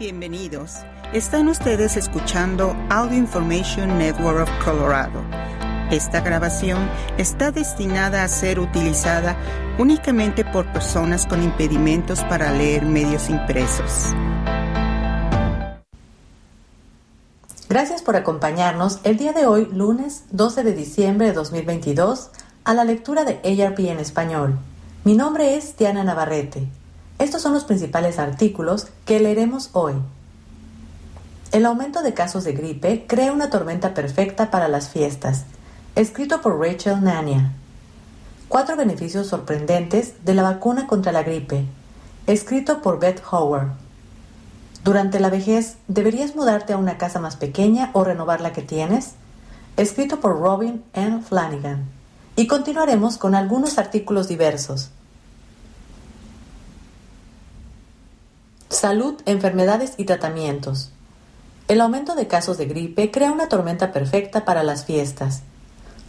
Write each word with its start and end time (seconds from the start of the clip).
Bienvenidos. 0.00 0.76
Están 1.12 1.48
ustedes 1.48 1.98
escuchando 1.98 2.74
Audio 2.88 3.18
Information 3.18 3.98
Network 3.98 4.48
of 4.48 4.64
Colorado. 4.64 5.22
Esta 5.90 6.22
grabación 6.22 6.88
está 7.18 7.50
destinada 7.50 8.24
a 8.24 8.28
ser 8.28 8.60
utilizada 8.60 9.36
únicamente 9.78 10.42
por 10.42 10.64
personas 10.72 11.26
con 11.26 11.42
impedimentos 11.42 12.24
para 12.24 12.50
leer 12.50 12.86
medios 12.86 13.28
impresos. 13.28 14.14
Gracias 17.68 18.00
por 18.00 18.16
acompañarnos 18.16 19.00
el 19.04 19.18
día 19.18 19.34
de 19.34 19.44
hoy, 19.44 19.68
lunes 19.70 20.24
12 20.30 20.62
de 20.64 20.72
diciembre 20.72 21.26
de 21.26 21.34
2022, 21.34 22.30
a 22.64 22.72
la 22.72 22.84
lectura 22.84 23.24
de 23.24 23.34
ARP 23.62 23.80
en 23.80 23.98
español. 23.98 24.58
Mi 25.04 25.14
nombre 25.14 25.56
es 25.56 25.76
Diana 25.76 26.04
Navarrete. 26.04 26.79
Estos 27.20 27.42
son 27.42 27.52
los 27.52 27.64
principales 27.64 28.18
artículos 28.18 28.86
que 29.04 29.20
leeremos 29.20 29.68
hoy. 29.74 29.92
El 31.52 31.66
aumento 31.66 32.00
de 32.00 32.14
casos 32.14 32.44
de 32.44 32.54
gripe 32.54 33.04
crea 33.06 33.32
una 33.32 33.50
tormenta 33.50 33.92
perfecta 33.92 34.50
para 34.50 34.68
las 34.68 34.88
fiestas. 34.88 35.44
Escrito 35.96 36.40
por 36.40 36.58
Rachel 36.58 37.04
Nania. 37.04 37.52
Cuatro 38.48 38.74
beneficios 38.74 39.26
sorprendentes 39.26 40.24
de 40.24 40.32
la 40.32 40.42
vacuna 40.42 40.86
contra 40.86 41.12
la 41.12 41.22
gripe. 41.22 41.66
Escrito 42.26 42.80
por 42.80 42.98
Beth 42.98 43.22
Howard. 43.30 43.68
Durante 44.82 45.20
la 45.20 45.28
vejez, 45.28 45.76
¿deberías 45.88 46.34
mudarte 46.34 46.72
a 46.72 46.78
una 46.78 46.96
casa 46.96 47.20
más 47.20 47.36
pequeña 47.36 47.90
o 47.92 48.02
renovar 48.02 48.40
la 48.40 48.54
que 48.54 48.62
tienes? 48.62 49.12
Escrito 49.76 50.20
por 50.20 50.40
Robin 50.40 50.82
N. 50.94 51.20
Flanagan. 51.20 51.84
Y 52.36 52.46
continuaremos 52.46 53.18
con 53.18 53.34
algunos 53.34 53.76
artículos 53.76 54.26
diversos. 54.26 54.90
Salud, 58.70 59.20
enfermedades 59.26 59.94
y 59.96 60.04
tratamientos. 60.04 60.92
El 61.66 61.80
aumento 61.80 62.14
de 62.14 62.28
casos 62.28 62.56
de 62.56 62.66
gripe 62.66 63.10
crea 63.10 63.32
una 63.32 63.48
tormenta 63.48 63.90
perfecta 63.90 64.44
para 64.44 64.62
las 64.62 64.84
fiestas. 64.84 65.42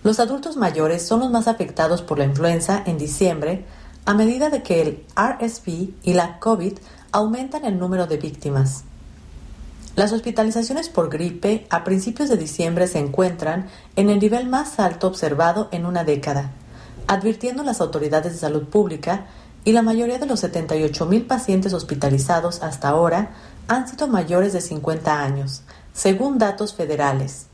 Los 0.03 0.19
adultos 0.19 0.57
mayores 0.57 1.01
son 1.01 1.21
los 1.21 1.31
más 1.31 1.47
afectados 1.47 2.03
por 2.03 2.19
la 2.19 2.25
influenza 2.25 2.83
en 2.85 2.99
diciembre 2.99 3.65
a 4.05 4.13
medida 4.13 4.51
de 4.51 4.61
que 4.61 4.79
el 4.83 5.03
RSV 5.15 5.89
y 6.03 6.13
la 6.13 6.37
COVID 6.37 6.73
aumentan 7.11 7.65
el 7.65 7.79
número 7.79 8.05
de 8.05 8.17
víctimas. 8.17 8.83
Las 9.95 10.11
hospitalizaciones 10.11 10.87
por 10.87 11.09
gripe 11.09 11.65
a 11.71 11.83
principios 11.83 12.29
de 12.29 12.37
diciembre 12.37 12.85
se 12.85 12.99
encuentran 12.99 13.69
en 13.95 14.11
el 14.11 14.19
nivel 14.19 14.47
más 14.47 14.79
alto 14.79 15.07
observado 15.07 15.67
en 15.71 15.87
una 15.87 16.03
década, 16.03 16.51
advirtiendo 17.07 17.63
las 17.63 17.81
autoridades 17.81 18.33
de 18.33 18.37
salud 18.37 18.65
pública 18.65 19.25
y 19.63 19.73
la 19.73 19.81
mayoría 19.81 20.17
de 20.17 20.25
los 20.25 20.43
78.000 20.43 21.27
pacientes 21.27 21.73
hospitalizados 21.73 22.63
hasta 22.63 22.89
ahora 22.89 23.31
han 23.67 23.87
sido 23.87 24.07
mayores 24.07 24.53
de 24.53 24.61
50 24.61 25.21
años, 25.21 25.61
según 25.93 26.37
datos 26.37 26.73
federales. 26.73 27.47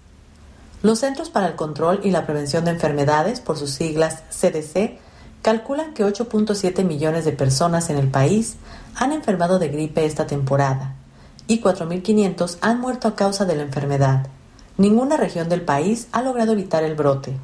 Los 0.83 0.99
Centros 0.99 1.29
para 1.29 1.47
el 1.47 1.55
Control 1.55 2.01
y 2.03 2.11
la 2.11 2.25
Prevención 2.25 2.63
de 2.65 2.71
Enfermedades, 2.71 3.41
por 3.41 3.57
sus 3.57 3.71
siglas 3.71 4.23
CDC, 4.29 4.99
calculan 5.41 5.93
que 5.93 6.05
8.7 6.05 6.83
millones 6.83 7.25
de 7.25 7.31
personas 7.31 7.89
en 7.89 7.97
el 7.97 8.09
país 8.09 8.55
han 8.95 9.11
enfermado 9.11 9.59
de 9.59 9.69
gripe 9.69 10.05
esta 10.05 10.27
temporada 10.27 10.95
y 11.47 11.61
4.500 11.61 12.57
han 12.61 12.79
muerto 12.79 13.07
a 13.07 13.15
causa 13.15 13.45
de 13.45 13.55
la 13.55 13.63
enfermedad. 13.63 14.27
Ninguna 14.77 15.17
región 15.17 15.49
del 15.49 15.61
país 15.61 16.07
ha 16.11 16.21
logrado 16.21 16.51
evitar 16.51 16.83
el 16.83 16.95
brote. 16.95 17.37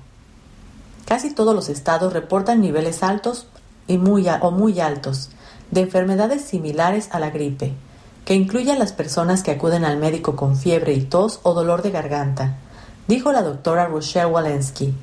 Casi 1.06 1.32
todos 1.32 1.56
los 1.56 1.70
estados 1.70 2.14
reportan 2.14 2.62
niveles 2.62 3.04
altos 3.04 3.48
y 3.88 3.98
muy 3.98 4.28
o 4.42 4.52
muy 4.52 4.80
altos 4.80 5.30
de 5.72 5.82
enfermedades 5.82 6.44
similares 6.44 7.10
a 7.12 7.20
la 7.20 7.32
gripe, 7.32 7.74
que 8.26 8.36
incluyen 8.36 8.80
las 8.80 8.94
personas 8.94 9.44
que 9.44 9.52
acuden 9.52 9.86
al 9.86 9.98
médico 9.98 10.36
con 10.36 10.56
fiebre 10.56 10.94
y 10.94 11.02
tos 11.02 11.40
o 11.44 11.54
dolor 11.54 11.82
de 11.82 11.92
garganta, 11.92 12.58
dijo 13.08 13.32
la 13.32 13.42
doctora 13.42 13.88
Rochelle 13.88 14.28
Walensky, 14.28 14.94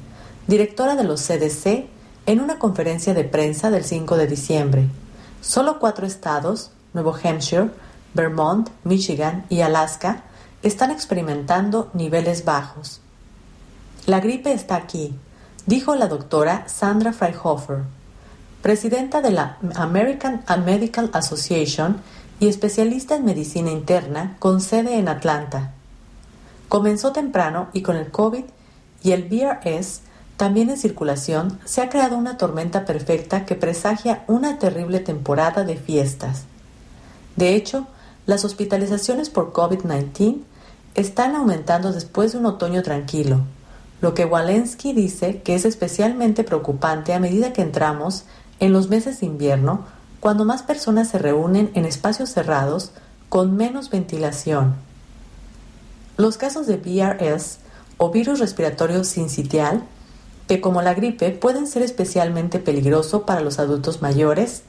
directora 0.47 0.97
de 0.97 1.05
los 1.05 1.21
CDC, 1.27 1.87
en 2.27 2.41
una 2.41 2.59
conferencia 2.59 3.15
de 3.15 3.25
prensa 3.25 3.71
del 3.71 3.85
5 3.85 4.17
de 4.17 4.27
diciembre. 4.27 4.89
Solo 5.41 5.79
cuatro 5.79 6.07
estados, 6.07 6.71
Nuevo 6.93 7.15
Hampshire, 7.23 7.71
Vermont, 8.15 8.71
Michigan 8.85 9.45
y 9.49 9.63
Alaska, 9.63 10.23
están 10.63 10.91
experimentando 10.91 11.91
niveles 11.95 12.45
bajos. 12.45 13.01
La 14.07 14.21
gripe 14.21 14.53
está 14.53 14.77
aquí, 14.77 15.15
dijo 15.67 15.95
la 15.95 16.09
doctora 16.09 16.69
Sandra 16.69 17.13
Freihofer, 17.13 17.85
presidenta 18.63 19.23
de 19.23 19.31
la 19.31 19.59
American 19.75 20.43
Medical 20.65 21.11
Association 21.13 22.01
y 22.41 22.49
especialista 22.49 23.17
en 23.17 23.25
medicina 23.25 23.71
interna 23.71 24.37
con 24.39 24.61
sede 24.61 24.99
en 24.99 25.09
Atlanta. 25.09 25.73
Comenzó 26.69 27.13
temprano 27.13 27.69
y 27.73 27.83
con 27.83 27.97
el 27.97 28.11
COVID 28.11 28.45
y 29.03 29.13
el 29.13 29.25
VRS 29.25 30.03
también 30.37 30.71
en 30.71 30.79
circulación, 30.79 31.59
se 31.67 31.83
ha 31.83 31.91
creado 31.91 32.17
una 32.17 32.39
tormenta 32.39 32.87
perfecta 32.87 33.45
que 33.45 33.57
presagia 33.57 34.25
una 34.27 34.59
terrible 34.59 35.01
temporada 35.01 35.65
de 35.65 35.77
fiestas. 35.77 36.45
De 37.37 37.55
hecho, 37.55 37.87
las 38.25 38.47
hospitalizaciones 38.47 39.29
por 39.29 39.53
COVID-19 39.53 40.39
están 40.95 41.35
aumentando 41.35 41.93
después 41.93 42.33
de 42.33 42.39
un 42.39 42.47
otoño 42.47 42.83
tranquilo, 42.83 43.43
lo 44.01 44.15
que 44.15 44.25
Walensky 44.25 44.95
dice 44.95 45.43
que 45.43 45.55
es 45.55 45.65
especialmente 45.65 46.43
preocupante 46.43 47.13
a 47.13 47.21
medida 47.21 47.53
que 47.53 47.61
entramos 47.61 48.25
en 48.61 48.73
los 48.73 48.89
meses 48.89 49.21
de 49.21 49.27
invierno, 49.27 49.85
cuando 50.21 50.45
más 50.45 50.63
personas 50.63 51.09
se 51.09 51.19
reúnen 51.19 51.71
en 51.75 51.87
espacios 51.87 52.31
cerrados 52.31 52.93
con 53.29 53.57
menos 53.57 53.91
ventilación. 53.91 54.75
Los 56.17 56.37
casos 56.37 56.67
de 56.67 56.77
VRS 56.77 57.59
o 57.97 58.11
virus 58.11 58.39
respiratorio 58.39 59.03
sincitial, 59.05 59.83
que 60.47 60.61
como 60.61 60.83
la 60.83 60.95
gripe 60.95 61.31
pueden 61.31 61.67
ser 61.67 61.83
especialmente 61.83 62.59
peligrosos 62.59 63.23
para 63.23 63.41
los 63.41 63.59
adultos 63.59 64.03
mayores, 64.03 64.63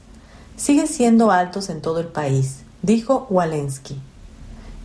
siguen 0.56 0.86
siendo 0.88 1.30
altos 1.30 1.68
en 1.68 1.82
todo 1.82 2.00
el 2.00 2.06
país, 2.06 2.60
dijo 2.82 3.26
Walensky. 3.30 4.00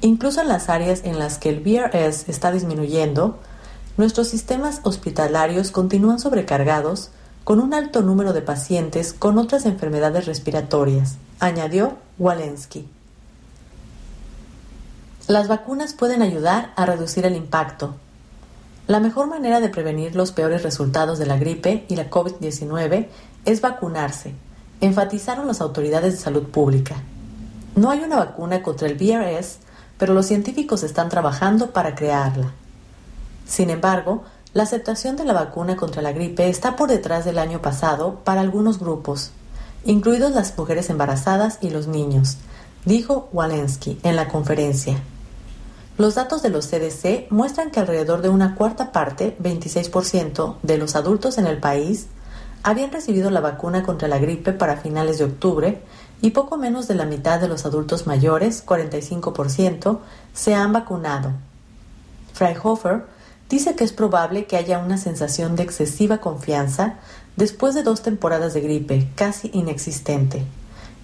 Incluso 0.02 0.42
en 0.42 0.48
las 0.48 0.70
áreas 0.70 1.02
en 1.04 1.18
las 1.18 1.38
que 1.38 1.50
el 1.50 1.60
VRS 1.62 2.30
está 2.30 2.52
disminuyendo, 2.52 3.38
nuestros 3.96 4.28
sistemas 4.28 4.82
hospitalarios 4.84 5.72
continúan 5.72 6.20
sobrecargados 6.20 7.12
con 7.48 7.62
un 7.62 7.74
alto 7.74 8.02
número 8.02 8.34
de 8.34 8.42
pacientes 8.42 9.14
con 9.14 9.38
otras 9.38 9.66
enfermedades 9.66 10.26
respiratorias, 10.26 11.16
añadió 11.40 11.96
Walensky. 12.20 12.86
Las 15.30 15.48
vacunas 15.48 15.94
pueden 15.94 16.22
ayudar 16.22 16.74
a 16.76 16.86
reducir 16.86 17.26
el 17.26 17.38
impacto. 17.38 17.96
La 18.88 19.00
mejor 19.00 19.28
manera 19.28 19.62
de 19.62 19.70
prevenir 19.70 20.14
los 20.14 20.34
peores 20.34 20.62
resultados 20.62 21.20
de 21.20 21.26
la 21.26 21.38
gripe 21.38 21.86
y 21.88 21.96
la 21.96 22.10
COVID-19 22.10 23.08
es 23.46 23.62
vacunarse, 23.62 24.34
enfatizaron 24.82 25.48
las 25.48 25.62
autoridades 25.62 26.16
de 26.16 26.20
salud 26.20 26.44
pública. 26.50 26.96
No 27.78 27.92
hay 27.92 28.02
una 28.02 28.18
vacuna 28.18 28.62
contra 28.62 28.90
el 28.90 28.96
VRS, 28.96 29.60
pero 29.98 30.14
los 30.14 30.26
científicos 30.26 30.84
están 30.84 31.08
trabajando 31.08 31.72
para 31.72 31.96
crearla. 31.96 32.52
Sin 33.46 33.70
embargo, 33.70 34.26
la 34.58 34.64
aceptación 34.64 35.16
de 35.18 35.24
la 35.24 35.34
vacuna 35.34 35.76
contra 35.76 36.02
la 36.02 36.14
gripe 36.14 36.50
está 36.50 36.76
por 36.76 36.90
detrás 36.90 37.24
del 37.26 37.38
año 37.38 37.62
pasado 37.62 38.22
para 38.24 38.42
algunos 38.42 38.80
grupos, 38.80 39.30
incluidos 39.86 40.32
las 40.32 40.58
mujeres 40.58 40.90
embarazadas 40.90 41.60
y 41.62 41.70
los 41.70 41.86
niños, 41.86 42.38
dijo 42.84 43.30
Walensky 43.34 44.00
en 44.02 44.16
la 44.16 44.28
conferencia. 44.28 44.98
Los 46.00 46.16
datos 46.16 46.42
de 46.42 46.50
los 46.50 46.66
CDC 46.66 47.30
muestran 47.30 47.70
que 47.70 47.82
alrededor 47.82 48.24
de 48.24 48.30
una 48.30 48.56
cuarta 48.56 48.92
parte, 48.92 49.38
26%, 49.40 50.56
de 50.64 50.78
los 50.80 50.96
adultos 50.96 51.38
en 51.38 51.46
el 51.46 51.60
país 51.60 52.08
habían 52.64 52.92
recibido 52.92 53.30
la 53.30 53.42
vacuna 53.42 53.84
contra 53.84 54.08
la 54.08 54.18
gripe 54.18 54.54
para 54.54 54.78
finales 54.78 55.20
de 55.20 55.26
octubre 55.26 55.84
y 56.20 56.32
poco 56.32 56.58
menos 56.58 56.88
de 56.88 56.96
la 56.96 57.06
mitad 57.06 57.40
de 57.40 57.48
los 57.48 57.68
adultos 57.68 58.08
mayores, 58.08 58.66
45%, 58.66 60.00
se 60.34 60.56
han 60.56 60.74
vacunado. 60.74 61.34
Freihofer 62.34 63.17
dice 63.50 63.76
que 63.76 63.84
es 63.84 63.94
probable 63.94 64.46
que 64.46 64.58
haya 64.58 64.80
una 64.80 64.98
sensación 64.98 65.56
de 65.56 65.64
excesiva 65.64 66.20
confianza 66.20 66.96
después 67.36 67.76
de 67.76 67.84
dos 67.84 68.02
temporadas 68.02 68.54
de 68.54 68.62
gripe 68.62 69.08
casi 69.16 69.50
inexistente, 69.54 70.44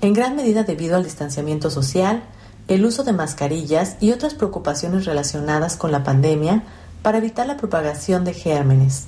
en 0.02 0.14
gran 0.14 0.36
medida 0.36 0.64
debido 0.64 0.98
al 0.98 1.04
distanciamiento 1.04 1.70
social, 1.70 2.24
el 2.68 2.86
uso 2.86 3.04
de 3.04 3.14
mascarillas 3.14 3.98
y 4.00 4.12
otras 4.12 4.34
preocupaciones 4.34 5.06
relacionadas 5.06 5.78
con 5.78 5.92
la 5.92 6.04
pandemia 6.04 6.64
para 7.02 7.18
evitar 7.18 7.46
la 7.46 7.58
propagación 7.58 8.24
de 8.24 8.34
gérmenes. 8.34 9.06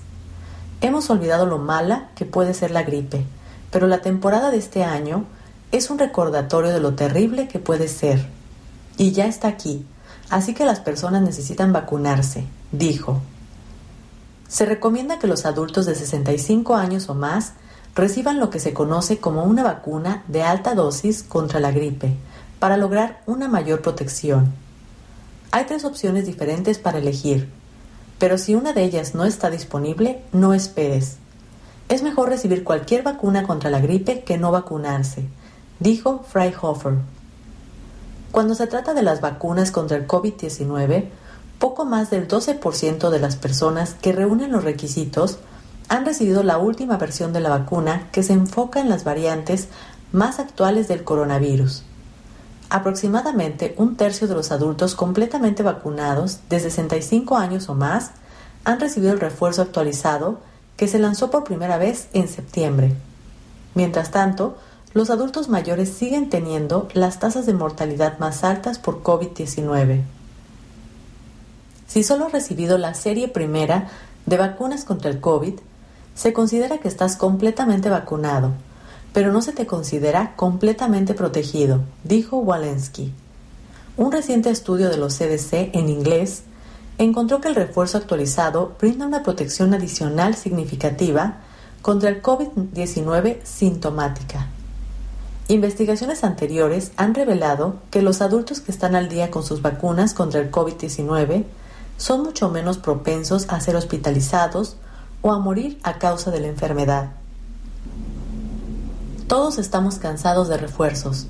Hemos 0.81 1.09
olvidado 1.09 1.45
lo 1.45 1.57
mala 1.57 2.09
que 2.15 2.25
puede 2.25 2.53
ser 2.53 2.71
la 2.71 2.83
gripe, 2.83 3.25
pero 3.71 3.87
la 3.87 4.01
temporada 4.01 4.51
de 4.51 4.57
este 4.57 4.83
año 4.83 5.25
es 5.71 5.89
un 5.89 5.97
recordatorio 5.97 6.71
de 6.71 6.79
lo 6.79 6.95
terrible 6.95 7.47
que 7.47 7.59
puede 7.59 7.87
ser. 7.87 8.25
Y 8.97 9.11
ya 9.11 9.25
está 9.25 9.47
aquí, 9.47 9.85
así 10.29 10.53
que 10.53 10.65
las 10.65 10.79
personas 10.79 11.21
necesitan 11.21 11.73
vacunarse, 11.73 12.45
dijo. 12.77 13.21
Se 14.47 14.65
recomienda 14.65 15.19
que 15.19 15.27
los 15.27 15.45
adultos 15.45 15.85
de 15.85 15.95
65 15.95 16.75
años 16.75 17.09
o 17.09 17.15
más 17.15 17.53
reciban 17.95 18.39
lo 18.39 18.49
que 18.49 18.59
se 18.59 18.73
conoce 18.73 19.19
como 19.19 19.43
una 19.43 19.63
vacuna 19.63 20.23
de 20.27 20.43
alta 20.43 20.75
dosis 20.75 21.23
contra 21.23 21.59
la 21.59 21.71
gripe, 21.71 22.15
para 22.59 22.77
lograr 22.77 23.21
una 23.25 23.47
mayor 23.47 23.81
protección. 23.81 24.53
Hay 25.51 25.65
tres 25.65 25.85
opciones 25.85 26.25
diferentes 26.25 26.77
para 26.77 26.97
elegir, 26.97 27.49
pero 28.19 28.37
si 28.37 28.55
una 28.55 28.73
de 28.73 28.83
ellas 28.83 29.15
no 29.15 29.25
está 29.25 29.49
disponible, 29.49 30.21
no 30.31 30.53
esperes. 30.53 31.17
Es 31.87 32.03
mejor 32.03 32.29
recibir 32.29 32.63
cualquier 32.63 33.03
vacuna 33.03 33.43
contra 33.43 33.69
la 33.69 33.79
gripe 33.79 34.23
que 34.23 34.37
no 34.37 34.51
vacunarse, 34.51 35.25
dijo 35.79 36.25
Freihofer. 36.27 36.95
Cuando 38.31 38.55
se 38.55 38.67
trata 38.67 38.93
de 38.93 39.03
las 39.03 39.21
vacunas 39.21 39.71
contra 39.71 39.95
el 39.95 40.07
COVID-19, 40.07 41.05
poco 41.59 41.85
más 41.85 42.09
del 42.09 42.27
12% 42.27 43.09
de 43.09 43.19
las 43.19 43.35
personas 43.35 43.95
que 43.95 44.11
reúnen 44.11 44.51
los 44.51 44.63
requisitos 44.63 45.39
han 45.87 46.05
recibido 46.05 46.43
la 46.43 46.57
última 46.57 46.97
versión 46.97 47.33
de 47.33 47.39
la 47.39 47.49
vacuna 47.49 48.09
que 48.11 48.23
se 48.23 48.33
enfoca 48.33 48.79
en 48.79 48.89
las 48.89 49.03
variantes 49.03 49.67
más 50.11 50.39
actuales 50.39 50.87
del 50.87 51.03
coronavirus. 51.03 51.83
Aproximadamente 52.69 53.75
un 53.77 53.95
tercio 53.95 54.27
de 54.27 54.33
los 54.33 54.51
adultos 54.51 54.95
completamente 54.95 55.61
vacunados 55.61 56.39
de 56.49 56.59
65 56.59 57.37
años 57.37 57.69
o 57.69 57.75
más 57.75 58.11
han 58.63 58.79
recibido 58.79 59.13
el 59.13 59.19
refuerzo 59.19 59.61
actualizado 59.61 60.39
que 60.75 60.87
se 60.87 60.99
lanzó 60.99 61.29
por 61.29 61.43
primera 61.43 61.77
vez 61.77 62.07
en 62.13 62.27
septiembre. 62.27 62.93
Mientras 63.75 64.11
tanto, 64.11 64.57
los 64.93 65.09
adultos 65.09 65.49
mayores 65.49 65.89
siguen 65.89 66.29
teniendo 66.29 66.87
las 66.93 67.19
tasas 67.19 67.45
de 67.45 67.53
mortalidad 67.53 68.17
más 68.17 68.43
altas 68.43 68.79
por 68.79 69.03
COVID-19. 69.03 70.01
Si 71.95 72.03
solo 72.03 72.25
has 72.25 72.33
recibido 72.33 72.77
la 72.77 72.93
serie 72.93 73.29
primera 73.29 73.87
de 74.25 74.35
vacunas 74.35 74.83
contra 74.83 75.09
el 75.09 75.21
COVID, 75.21 75.53
se 76.13 76.33
considera 76.33 76.79
que 76.79 76.89
estás 76.89 77.15
completamente 77.15 77.89
vacunado, 77.89 78.51
pero 79.13 79.31
no 79.31 79.41
se 79.41 79.53
te 79.53 79.65
considera 79.65 80.35
completamente 80.35 81.13
protegido, 81.13 81.83
dijo 82.03 82.39
Walensky. 82.39 83.13
Un 83.95 84.11
reciente 84.11 84.49
estudio 84.49 84.89
de 84.89 84.97
los 84.97 85.17
CDC 85.17 85.73
en 85.73 85.87
inglés 85.87 86.43
encontró 86.97 87.39
que 87.39 87.47
el 87.47 87.55
refuerzo 87.55 87.97
actualizado 87.97 88.75
brinda 88.77 89.07
una 89.07 89.23
protección 89.23 89.73
adicional 89.73 90.35
significativa 90.35 91.37
contra 91.81 92.09
el 92.09 92.21
COVID-19 92.21 93.37
sintomática. 93.45 94.49
Investigaciones 95.47 96.25
anteriores 96.25 96.91
han 96.97 97.15
revelado 97.15 97.77
que 97.89 98.01
los 98.01 98.21
adultos 98.21 98.59
que 98.59 98.73
están 98.73 98.95
al 98.95 99.07
día 99.07 99.31
con 99.31 99.45
sus 99.45 99.61
vacunas 99.61 100.13
contra 100.13 100.41
el 100.41 100.51
COVID-19 100.51 101.45
son 101.97 102.23
mucho 102.23 102.49
menos 102.49 102.77
propensos 102.77 103.45
a 103.49 103.59
ser 103.59 103.75
hospitalizados 103.75 104.77
o 105.21 105.31
a 105.31 105.39
morir 105.39 105.79
a 105.83 105.97
causa 105.97 106.31
de 106.31 106.39
la 106.39 106.47
enfermedad. 106.47 107.11
Todos 109.27 109.57
estamos 109.57 109.95
cansados 109.95 110.47
de 110.49 110.57
refuerzos, 110.57 111.27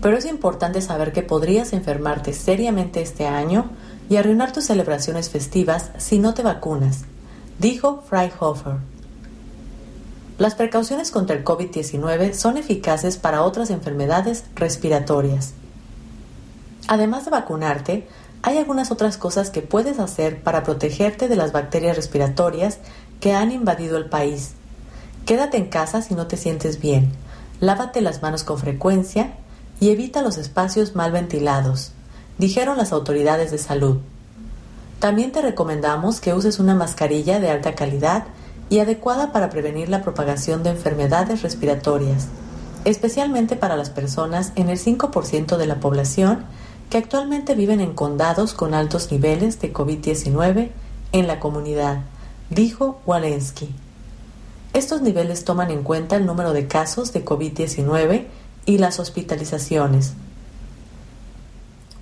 pero 0.00 0.16
es 0.16 0.24
importante 0.24 0.80
saber 0.80 1.12
que 1.12 1.22
podrías 1.22 1.72
enfermarte 1.72 2.32
seriamente 2.32 3.02
este 3.02 3.26
año 3.26 3.70
y 4.08 4.16
arruinar 4.16 4.52
tus 4.52 4.64
celebraciones 4.64 5.30
festivas 5.30 5.90
si 5.98 6.18
no 6.18 6.34
te 6.34 6.42
vacunas, 6.42 7.02
dijo 7.58 8.02
Freihofer. 8.08 8.76
Las 10.36 10.54
precauciones 10.54 11.10
contra 11.10 11.36
el 11.36 11.44
COVID-19 11.44 12.32
son 12.32 12.56
eficaces 12.56 13.18
para 13.18 13.42
otras 13.42 13.70
enfermedades 13.70 14.44
respiratorias. 14.56 15.52
Además 16.88 17.24
de 17.24 17.30
vacunarte, 17.30 18.08
hay 18.46 18.58
algunas 18.58 18.90
otras 18.90 19.16
cosas 19.16 19.48
que 19.48 19.62
puedes 19.62 19.98
hacer 19.98 20.42
para 20.42 20.64
protegerte 20.64 21.28
de 21.28 21.36
las 21.36 21.52
bacterias 21.52 21.96
respiratorias 21.96 22.76
que 23.18 23.32
han 23.32 23.50
invadido 23.50 23.96
el 23.96 24.10
país. 24.10 24.50
Quédate 25.24 25.56
en 25.56 25.70
casa 25.70 26.02
si 26.02 26.14
no 26.14 26.26
te 26.26 26.36
sientes 26.36 26.78
bien. 26.78 27.10
Lávate 27.60 28.02
las 28.02 28.20
manos 28.20 28.44
con 28.44 28.58
frecuencia 28.58 29.32
y 29.80 29.88
evita 29.88 30.20
los 30.20 30.36
espacios 30.36 30.94
mal 30.94 31.10
ventilados, 31.10 31.92
dijeron 32.36 32.76
las 32.76 32.92
autoridades 32.92 33.50
de 33.50 33.56
salud. 33.56 34.00
También 34.98 35.32
te 35.32 35.40
recomendamos 35.40 36.20
que 36.20 36.34
uses 36.34 36.58
una 36.58 36.74
mascarilla 36.74 37.40
de 37.40 37.48
alta 37.48 37.74
calidad 37.74 38.24
y 38.68 38.80
adecuada 38.80 39.32
para 39.32 39.48
prevenir 39.48 39.88
la 39.88 40.02
propagación 40.02 40.62
de 40.62 40.70
enfermedades 40.70 41.40
respiratorias, 41.40 42.26
especialmente 42.84 43.56
para 43.56 43.76
las 43.76 43.88
personas 43.88 44.52
en 44.54 44.68
el 44.68 44.78
5% 44.78 45.56
de 45.56 45.66
la 45.66 45.80
población 45.80 46.44
que 46.90 46.98
actualmente 46.98 47.54
viven 47.54 47.80
en 47.80 47.94
condados 47.94 48.54
con 48.54 48.74
altos 48.74 49.10
niveles 49.10 49.60
de 49.60 49.72
COVID-19 49.72 50.70
en 51.12 51.26
la 51.26 51.40
comunidad 51.40 52.02
dijo 52.50 53.00
Walensky. 53.06 53.74
Estos 54.72 55.02
niveles 55.02 55.44
toman 55.44 55.70
en 55.70 55.82
cuenta 55.82 56.16
el 56.16 56.26
número 56.26 56.52
de 56.52 56.66
casos 56.66 57.12
de 57.12 57.24
COVID-19 57.24 58.26
y 58.66 58.78
las 58.78 58.98
hospitalizaciones. 58.98 60.14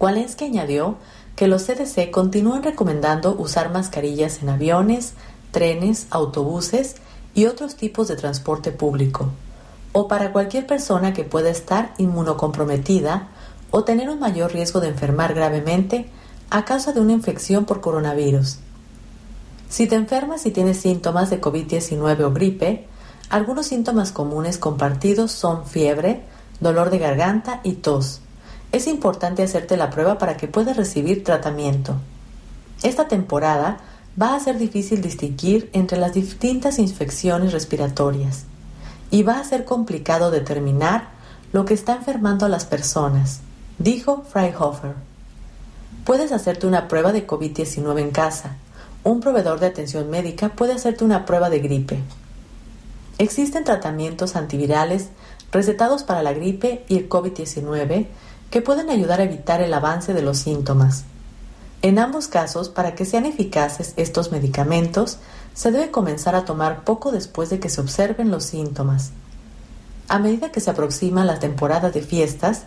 Walensky 0.00 0.46
añadió 0.46 0.96
que 1.36 1.46
los 1.46 1.64
CDC 1.64 2.10
continúan 2.10 2.62
recomendando 2.62 3.34
usar 3.34 3.70
mascarillas 3.70 4.42
en 4.42 4.48
aviones, 4.48 5.14
trenes, 5.50 6.06
autobuses 6.10 6.96
y 7.34 7.46
otros 7.46 7.76
tipos 7.76 8.08
de 8.08 8.16
transporte 8.16 8.72
público, 8.72 9.28
o 9.92 10.08
para 10.08 10.32
cualquier 10.32 10.66
persona 10.66 11.12
que 11.12 11.24
pueda 11.24 11.50
estar 11.50 11.94
inmunocomprometida 11.98 13.28
o 13.72 13.82
tener 13.82 14.08
un 14.08 14.20
mayor 14.20 14.52
riesgo 14.52 14.80
de 14.80 14.88
enfermar 14.88 15.34
gravemente 15.34 16.06
a 16.50 16.64
causa 16.64 16.92
de 16.92 17.00
una 17.00 17.12
infección 17.12 17.64
por 17.64 17.80
coronavirus. 17.80 18.58
Si 19.68 19.86
te 19.88 19.96
enfermas 19.96 20.46
y 20.46 20.50
tienes 20.50 20.76
síntomas 20.76 21.30
de 21.30 21.40
COVID-19 21.40 22.20
o 22.20 22.32
gripe, 22.32 22.86
algunos 23.30 23.66
síntomas 23.66 24.12
comunes 24.12 24.58
compartidos 24.58 25.32
son 25.32 25.66
fiebre, 25.66 26.20
dolor 26.60 26.90
de 26.90 26.98
garganta 26.98 27.60
y 27.64 27.72
tos. 27.72 28.20
Es 28.70 28.86
importante 28.86 29.42
hacerte 29.42 29.78
la 29.78 29.88
prueba 29.88 30.18
para 30.18 30.36
que 30.36 30.46
puedas 30.48 30.76
recibir 30.76 31.24
tratamiento. 31.24 31.96
Esta 32.82 33.08
temporada 33.08 33.78
va 34.20 34.34
a 34.34 34.40
ser 34.40 34.58
difícil 34.58 35.00
distinguir 35.00 35.70
entre 35.72 35.98
las 35.98 36.12
distintas 36.12 36.78
infecciones 36.78 37.52
respiratorias 37.52 38.44
y 39.10 39.22
va 39.22 39.38
a 39.38 39.44
ser 39.44 39.64
complicado 39.64 40.30
determinar 40.30 41.08
lo 41.54 41.64
que 41.64 41.72
está 41.72 41.94
enfermando 41.94 42.44
a 42.44 42.50
las 42.50 42.66
personas, 42.66 43.40
dijo 43.82 44.24
Freihofer. 44.28 44.94
Puedes 46.04 46.32
hacerte 46.32 46.66
una 46.66 46.88
prueba 46.88 47.12
de 47.12 47.26
COVID-19 47.26 48.00
en 48.00 48.10
casa 48.10 48.56
un 49.04 49.20
proveedor 49.20 49.58
de 49.58 49.66
atención 49.66 50.10
médica 50.10 50.50
puede 50.50 50.74
hacerte 50.74 51.04
una 51.04 51.24
prueba 51.24 51.50
de 51.50 51.58
gripe. 51.58 52.00
Existen 53.18 53.64
tratamientos 53.64 54.36
antivirales 54.36 55.08
recetados 55.50 56.04
para 56.04 56.22
la 56.22 56.32
gripe 56.32 56.84
y 56.88 56.98
el 56.98 57.08
COVID-19 57.08 58.06
que 58.50 58.62
pueden 58.62 58.90
ayudar 58.90 59.20
a 59.20 59.24
evitar 59.24 59.60
el 59.60 59.74
avance 59.74 60.14
de 60.14 60.22
los 60.22 60.38
síntomas. 60.38 61.04
En 61.82 61.98
ambos 61.98 62.28
casos, 62.28 62.68
para 62.68 62.94
que 62.94 63.04
sean 63.04 63.26
eficaces 63.26 63.92
estos 63.96 64.30
medicamentos, 64.30 65.18
se 65.52 65.72
debe 65.72 65.90
comenzar 65.90 66.36
a 66.36 66.44
tomar 66.44 66.84
poco 66.84 67.10
después 67.10 67.50
de 67.50 67.58
que 67.58 67.68
se 67.68 67.80
observen 67.80 68.30
los 68.30 68.44
síntomas. 68.44 69.10
A 70.08 70.20
medida 70.20 70.52
que 70.52 70.60
se 70.60 70.70
aproxima 70.70 71.24
la 71.24 71.40
temporada 71.40 71.90
de 71.90 72.02
fiestas, 72.02 72.66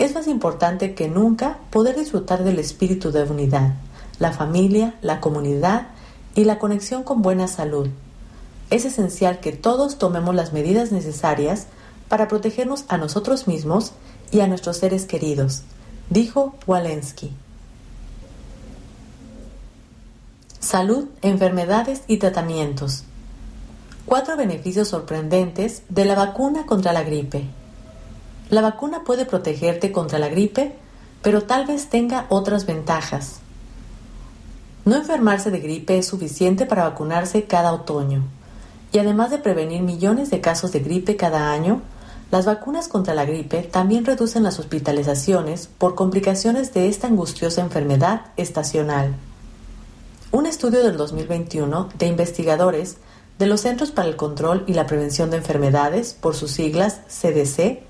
es 0.00 0.14
más 0.14 0.26
importante 0.26 0.94
que 0.94 1.08
nunca 1.08 1.58
poder 1.70 1.96
disfrutar 1.96 2.42
del 2.42 2.58
espíritu 2.58 3.12
de 3.12 3.22
unidad 3.22 3.74
la 4.20 4.32
familia, 4.32 4.94
la 5.02 5.20
comunidad 5.20 5.88
y 6.36 6.44
la 6.44 6.60
conexión 6.60 7.02
con 7.02 7.22
buena 7.22 7.48
salud. 7.48 7.88
Es 8.68 8.84
esencial 8.84 9.40
que 9.40 9.50
todos 9.50 9.98
tomemos 9.98 10.34
las 10.34 10.52
medidas 10.52 10.92
necesarias 10.92 11.66
para 12.08 12.28
protegernos 12.28 12.84
a 12.88 12.98
nosotros 12.98 13.48
mismos 13.48 13.92
y 14.30 14.40
a 14.40 14.46
nuestros 14.46 14.76
seres 14.76 15.06
queridos, 15.06 15.62
dijo 16.10 16.54
Walensky. 16.66 17.32
Salud, 20.60 21.06
enfermedades 21.22 22.02
y 22.06 22.18
tratamientos. 22.18 23.04
Cuatro 24.04 24.36
beneficios 24.36 24.88
sorprendentes 24.88 25.82
de 25.88 26.04
la 26.04 26.14
vacuna 26.14 26.66
contra 26.66 26.92
la 26.92 27.02
gripe. 27.02 27.46
La 28.50 28.60
vacuna 28.62 29.04
puede 29.04 29.26
protegerte 29.26 29.92
contra 29.92 30.18
la 30.18 30.28
gripe, 30.28 30.74
pero 31.22 31.44
tal 31.44 31.66
vez 31.66 31.88
tenga 31.88 32.26
otras 32.30 32.66
ventajas. 32.66 33.38
No 34.84 34.96
enfermarse 34.96 35.52
de 35.52 35.60
gripe 35.60 35.98
es 35.98 36.08
suficiente 36.08 36.66
para 36.66 36.82
vacunarse 36.82 37.44
cada 37.44 37.72
otoño. 37.72 38.24
Y 38.92 38.98
además 38.98 39.30
de 39.30 39.38
prevenir 39.38 39.82
millones 39.82 40.30
de 40.30 40.40
casos 40.40 40.72
de 40.72 40.80
gripe 40.80 41.14
cada 41.14 41.52
año, 41.52 41.80
las 42.32 42.44
vacunas 42.44 42.88
contra 42.88 43.14
la 43.14 43.24
gripe 43.24 43.62
también 43.62 44.04
reducen 44.04 44.42
las 44.42 44.58
hospitalizaciones 44.58 45.68
por 45.78 45.94
complicaciones 45.94 46.74
de 46.74 46.88
esta 46.88 47.06
angustiosa 47.06 47.60
enfermedad 47.60 48.26
estacional. 48.36 49.14
Un 50.32 50.46
estudio 50.46 50.82
del 50.82 50.96
2021 50.96 51.88
de 51.98 52.06
investigadores 52.06 52.96
de 53.38 53.46
los 53.46 53.60
Centros 53.60 53.92
para 53.92 54.08
el 54.08 54.16
Control 54.16 54.64
y 54.66 54.74
la 54.74 54.86
Prevención 54.86 55.30
de 55.30 55.36
Enfermedades, 55.36 56.14
por 56.14 56.34
sus 56.34 56.50
siglas 56.50 57.00
CDC, 57.08 57.89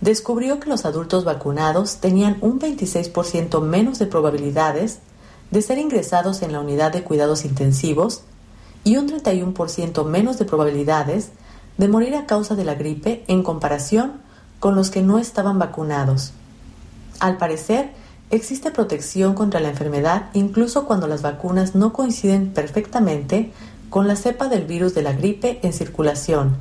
descubrió 0.00 0.60
que 0.60 0.68
los 0.68 0.84
adultos 0.84 1.24
vacunados 1.24 1.96
tenían 1.96 2.36
un 2.40 2.60
26% 2.60 3.62
menos 3.62 3.98
de 3.98 4.06
probabilidades 4.06 4.98
de 5.50 5.62
ser 5.62 5.78
ingresados 5.78 6.42
en 6.42 6.52
la 6.52 6.60
unidad 6.60 6.92
de 6.92 7.02
cuidados 7.02 7.44
intensivos 7.44 8.22
y 8.84 8.96
un 8.96 9.08
31% 9.08 10.04
menos 10.04 10.38
de 10.38 10.44
probabilidades 10.44 11.30
de 11.78 11.88
morir 11.88 12.14
a 12.14 12.26
causa 12.26 12.54
de 12.54 12.64
la 12.64 12.74
gripe 12.74 13.24
en 13.28 13.42
comparación 13.42 14.20
con 14.60 14.74
los 14.74 14.90
que 14.90 15.02
no 15.02 15.18
estaban 15.18 15.58
vacunados. 15.58 16.32
Al 17.20 17.36
parecer, 17.36 17.90
existe 18.30 18.70
protección 18.70 19.34
contra 19.34 19.60
la 19.60 19.68
enfermedad 19.68 20.30
incluso 20.34 20.86
cuando 20.86 21.06
las 21.06 21.22
vacunas 21.22 21.74
no 21.74 21.92
coinciden 21.92 22.52
perfectamente 22.52 23.52
con 23.90 24.08
la 24.08 24.16
cepa 24.16 24.48
del 24.48 24.64
virus 24.64 24.94
de 24.94 25.02
la 25.02 25.12
gripe 25.12 25.60
en 25.62 25.72
circulación, 25.72 26.56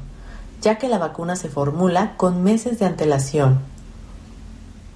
ya 0.66 0.80
que 0.80 0.90
la 0.90 0.98
vacuna 0.98 1.36
se 1.36 1.48
formula 1.48 2.16
con 2.18 2.44
meses 2.44 2.80
de 2.80 2.88
antelación. 2.88 3.60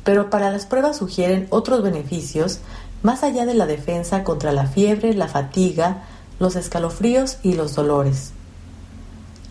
Pero 0.03 0.31
para 0.31 0.49
las 0.49 0.65
pruebas 0.65 0.97
sugieren 0.97 1.45
otros 1.51 1.83
beneficios 1.83 2.59
más 3.03 3.21
allá 3.21 3.45
de 3.45 3.53
la 3.53 3.67
defensa 3.67 4.23
contra 4.23 4.51
la 4.51 4.65
fiebre, 4.65 5.13
la 5.13 5.27
fatiga, 5.27 6.05
los 6.39 6.55
escalofríos 6.55 7.37
y 7.43 7.53
los 7.53 7.75
dolores. 7.75 8.31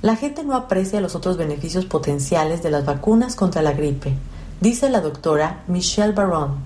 La 0.03 0.17
gente 0.17 0.43
no 0.43 0.57
aprecia 0.57 1.01
los 1.01 1.15
otros 1.15 1.37
beneficios 1.37 1.85
potenciales 1.85 2.65
de 2.65 2.73
las 2.73 2.85
vacunas 2.85 3.37
contra 3.37 3.63
la 3.63 3.73
gripe, 3.73 4.15
dice 4.61 4.91
la 4.91 5.01
doctora 5.01 5.63
Michelle 5.69 6.15
Baron, 6.15 6.57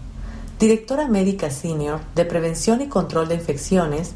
directora 0.58 1.08
médica 1.08 1.50
senior 1.50 2.00
de 2.14 2.24
Prevención 2.24 2.80
y 2.80 2.88
Control 2.88 3.28
de 3.28 3.34
Infecciones 3.34 4.12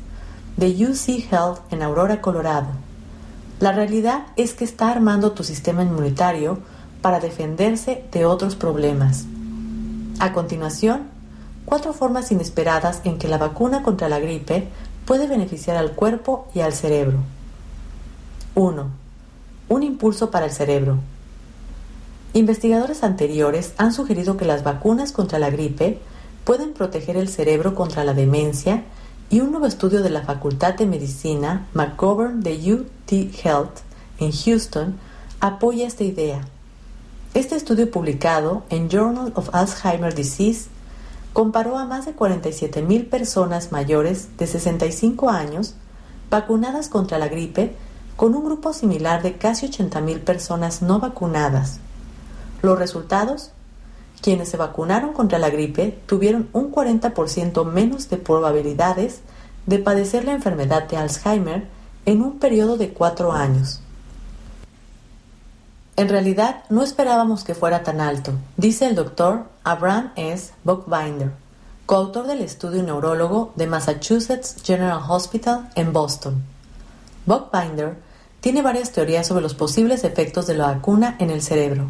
de 0.56 0.68
UC 0.68 1.30
Health 1.30 1.60
en 1.70 1.82
Aurora, 1.82 2.22
Colorado. 2.22 2.85
La 3.60 3.72
realidad 3.72 4.26
es 4.36 4.54
que 4.54 4.64
está 4.64 4.90
armando 4.90 5.32
tu 5.32 5.44
sistema 5.44 5.82
inmunitario 5.82 6.58
para 7.02 7.20
defenderse 7.20 8.04
de 8.12 8.26
otros 8.26 8.56
problemas. 8.56 9.24
A 10.18 10.32
continuación, 10.32 11.04
cuatro 11.64 11.92
formas 11.92 12.30
inesperadas 12.32 13.00
en 13.04 13.18
que 13.18 13.28
la 13.28 13.38
vacuna 13.38 13.82
contra 13.82 14.08
la 14.08 14.18
gripe 14.18 14.68
puede 15.04 15.26
beneficiar 15.26 15.76
al 15.76 15.92
cuerpo 15.92 16.48
y 16.54 16.60
al 16.60 16.72
cerebro. 16.72 17.18
1 18.54 19.06
un 19.68 19.82
impulso 19.82 20.30
para 20.30 20.46
el 20.46 20.52
cerebro. 20.52 20.98
Investigadores 22.32 23.02
anteriores 23.02 23.72
han 23.78 23.92
sugerido 23.92 24.36
que 24.36 24.44
las 24.44 24.62
vacunas 24.62 25.12
contra 25.12 25.38
la 25.38 25.50
gripe 25.50 25.98
pueden 26.44 26.72
proteger 26.72 27.16
el 27.16 27.28
cerebro 27.28 27.74
contra 27.74 28.04
la 28.04 28.14
demencia 28.14 28.84
y 29.28 29.40
un 29.40 29.50
nuevo 29.50 29.66
estudio 29.66 30.02
de 30.02 30.10
la 30.10 30.22
Facultad 30.22 30.74
de 30.74 30.86
Medicina 30.86 31.66
McGovern 31.74 32.42
de 32.42 32.74
UT 32.74 33.12
Health 33.12 33.80
en 34.18 34.30
Houston 34.32 34.96
apoya 35.40 35.86
esta 35.86 36.04
idea. 36.04 36.42
Este 37.34 37.56
estudio 37.56 37.90
publicado 37.90 38.62
en 38.70 38.88
Journal 38.88 39.32
of 39.34 39.54
Alzheimer's 39.54 40.14
Disease 40.14 40.68
comparó 41.32 41.76
a 41.76 41.84
más 41.84 42.06
de 42.06 42.14
47.000 42.14 43.08
personas 43.10 43.72
mayores 43.72 44.36
de 44.38 44.46
65 44.46 45.28
años 45.28 45.74
vacunadas 46.30 46.88
contra 46.88 47.18
la 47.18 47.28
gripe 47.28 47.74
con 48.16 48.34
un 48.34 48.44
grupo 48.44 48.72
similar 48.72 49.22
de 49.22 49.36
casi 49.36 49.66
80.000 49.66 50.20
personas 50.20 50.82
no 50.82 51.00
vacunadas. 51.00 51.80
Los 52.62 52.78
resultados, 52.78 53.50
quienes 54.20 54.48
se 54.48 54.56
vacunaron 54.56 55.12
contra 55.12 55.38
la 55.38 55.50
gripe 55.50 55.98
tuvieron 56.06 56.48
un 56.52 56.72
40% 56.72 57.64
menos 57.64 58.08
de 58.08 58.16
probabilidades 58.16 59.20
de 59.66 59.78
padecer 59.78 60.24
la 60.24 60.32
enfermedad 60.32 60.88
de 60.88 60.96
Alzheimer 60.96 61.66
en 62.06 62.22
un 62.22 62.38
periodo 62.38 62.76
de 62.76 62.90
cuatro 62.90 63.32
años. 63.32 63.80
En 65.96 66.08
realidad, 66.08 66.64
no 66.68 66.82
esperábamos 66.82 67.42
que 67.42 67.54
fuera 67.54 67.82
tan 67.82 68.00
alto, 68.00 68.32
dice 68.56 68.86
el 68.86 68.94
doctor 68.94 69.44
Abraham 69.64 70.12
S. 70.16 70.52
Buckbinder, 70.62 71.32
coautor 71.86 72.26
del 72.26 72.42
estudio 72.42 72.82
neurólogo 72.82 73.52
de 73.56 73.66
Massachusetts 73.66 74.56
General 74.62 75.00
Hospital 75.08 75.70
en 75.74 75.92
Boston. 75.92 76.44
Buckbinder 77.24 77.96
tiene 78.40 78.62
varias 78.62 78.92
teorías 78.92 79.26
sobre 79.26 79.42
los 79.42 79.54
posibles 79.54 80.04
efectos 80.04 80.46
de 80.46 80.54
la 80.54 80.66
vacuna 80.66 81.16
en 81.18 81.30
el 81.30 81.42
cerebro. 81.42 81.88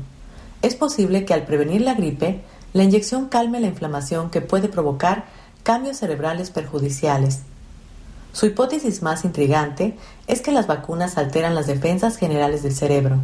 Es 0.66 0.74
posible 0.74 1.24
que 1.24 1.32
al 1.32 1.44
prevenir 1.44 1.82
la 1.82 1.94
gripe, 1.94 2.40
la 2.72 2.82
inyección 2.82 3.28
calme 3.28 3.60
la 3.60 3.68
inflamación 3.68 4.30
que 4.30 4.40
puede 4.40 4.66
provocar 4.66 5.26
cambios 5.62 5.98
cerebrales 5.98 6.50
perjudiciales. 6.50 7.42
Su 8.32 8.46
hipótesis 8.46 9.00
más 9.00 9.24
intrigante 9.24 9.96
es 10.26 10.40
que 10.40 10.50
las 10.50 10.66
vacunas 10.66 11.18
alteran 11.18 11.54
las 11.54 11.68
defensas 11.68 12.16
generales 12.16 12.64
del 12.64 12.74
cerebro. 12.74 13.20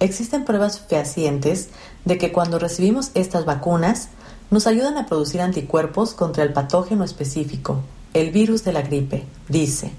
Existen 0.00 0.46
pruebas 0.46 0.80
fehacientes 0.80 1.68
de 2.06 2.16
que 2.16 2.32
cuando 2.32 2.58
recibimos 2.58 3.10
estas 3.12 3.44
vacunas 3.44 4.08
nos 4.50 4.66
ayudan 4.66 4.96
a 4.96 5.04
producir 5.04 5.42
anticuerpos 5.42 6.14
contra 6.14 6.42
el 6.42 6.54
patógeno 6.54 7.04
específico, 7.04 7.82
el 8.14 8.30
virus 8.30 8.64
de 8.64 8.72
la 8.72 8.80
gripe, 8.80 9.26
dice. 9.46 9.92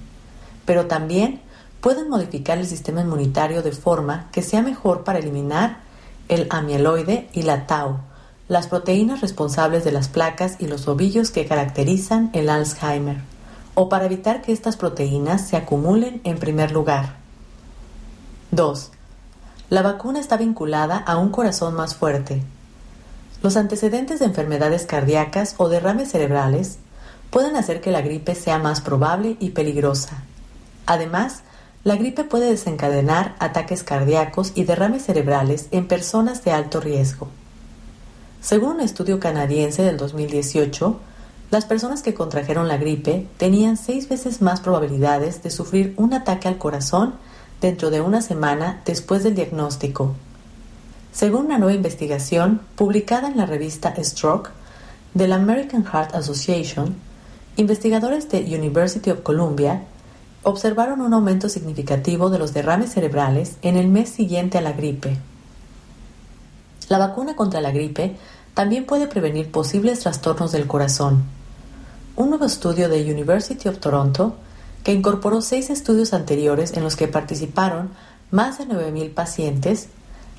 Pero 0.66 0.88
también 0.88 1.40
pueden 1.82 2.10
modificar 2.10 2.58
el 2.58 2.66
sistema 2.66 3.02
inmunitario 3.02 3.62
de 3.62 3.74
forma 3.74 4.30
que 4.32 4.42
sea 4.42 4.64
mejor 4.64 5.04
para 5.04 5.20
eliminar 5.20 5.93
el 6.34 6.48
amiloide 6.50 7.30
y 7.34 7.44
la 7.44 7.68
tau, 7.68 7.98
las 8.48 8.68
proteínas 8.68 9.22
responsables 9.22 9.84
de 9.84 9.92
las 9.92 10.08
placas 10.08 10.56
y 10.60 10.68
los 10.68 10.88
ovillos 10.88 11.32
que 11.32 11.46
caracterizan 11.46 12.30
el 12.34 12.50
Alzheimer, 12.50 13.18
o 13.76 13.88
para 13.88 14.06
evitar 14.06 14.42
que 14.42 14.52
estas 14.52 14.76
proteínas 14.76 15.48
se 15.48 15.58
acumulen 15.58 16.22
en 16.24 16.38
primer 16.40 16.72
lugar. 16.72 17.18
2. 18.52 18.92
La 19.70 19.82
vacuna 19.82 20.20
está 20.20 20.38
vinculada 20.38 20.98
a 20.98 21.18
un 21.18 21.30
corazón 21.30 21.76
más 21.76 21.96
fuerte. 21.96 22.44
Los 23.42 23.56
antecedentes 23.56 24.20
de 24.20 24.26
enfermedades 24.26 24.86
cardíacas 24.86 25.56
o 25.58 25.70
derrames 25.70 26.12
cerebrales 26.12 26.78
pueden 27.30 27.56
hacer 27.56 27.82
que 27.82 27.92
la 27.92 28.02
gripe 28.02 28.36
sea 28.36 28.58
más 28.58 28.82
probable 28.82 29.38
y 29.40 29.52
peligrosa. 29.52 30.24
Además, 30.86 31.44
la 31.84 31.98
gripe 31.98 32.24
puede 32.24 32.50
desencadenar 32.50 33.36
ataques 33.40 33.84
cardíacos 33.84 34.54
y 34.56 34.64
derrames 34.64 35.04
cerebrales 35.04 35.68
en 35.72 35.88
personas 35.88 36.44
de 36.46 36.52
alto 36.52 36.80
riesgo. 36.80 37.28
Según 38.42 38.76
un 38.76 38.82
estudio 38.82 39.20
canadiense 39.20 39.84
del 39.84 39.98
2018, 39.98 41.00
las 41.52 41.66
personas 41.66 42.02
que 42.02 42.14
contrajeron 42.14 42.68
la 42.68 42.78
gripe 42.78 43.28
tenían 43.38 43.78
seis 43.78 44.08
veces 44.08 44.42
más 44.42 44.62
probabilidades 44.62 45.44
de 45.44 45.52
sufrir 45.52 45.94
un 45.98 46.14
ataque 46.14 46.48
al 46.48 46.58
corazón 46.58 47.16
dentro 47.62 47.90
de 47.90 48.02
una 48.02 48.22
semana 48.22 48.82
después 48.86 49.24
del 49.24 49.36
diagnóstico. 49.36 50.16
Según 51.12 51.46
una 51.46 51.58
nueva 51.58 51.76
investigación 51.76 52.62
publicada 52.76 53.28
en 53.28 53.38
la 53.38 53.46
revista 53.46 53.94
Stroke 54.02 54.52
de 55.14 55.28
la 55.28 55.36
American 55.36 55.86
Heart 55.86 56.16
Association, 56.16 56.96
investigadores 57.56 58.30
de 58.30 58.40
University 58.40 59.12
of 59.12 59.22
Columbia 59.22 59.84
observaron 60.44 61.02
un 61.02 61.14
aumento 61.14 61.50
significativo 61.50 62.30
de 62.30 62.40
los 62.40 62.54
derrames 62.54 62.92
cerebrales 62.92 63.58
en 63.62 63.78
el 63.78 63.88
mes 63.88 64.10
siguiente 64.10 64.58
a 64.58 64.62
la 64.62 64.74
gripe. 64.74 65.18
La 66.90 66.98
vacuna 66.98 67.36
contra 67.36 67.62
la 67.62 67.72
gripe 67.72 68.18
también 68.54 68.86
puede 68.86 69.08
prevenir 69.08 69.52
posibles 69.52 70.02
trastornos 70.02 70.52
del 70.52 70.68
corazón. 70.68 71.24
Un 72.16 72.30
nuevo 72.30 72.46
estudio 72.46 72.90
de 72.90 73.12
University 73.12 73.68
of 73.70 73.80
Toronto, 73.80 74.36
que 74.84 74.94
incorporó 74.94 75.42
seis 75.42 75.70
estudios 75.70 76.14
anteriores 76.14 76.74
en 76.74 76.84
los 76.84 76.96
que 76.96 77.08
participaron 77.08 77.90
más 78.32 78.58
de 78.58 78.66
9.000 78.68 79.14
pacientes, 79.14 79.88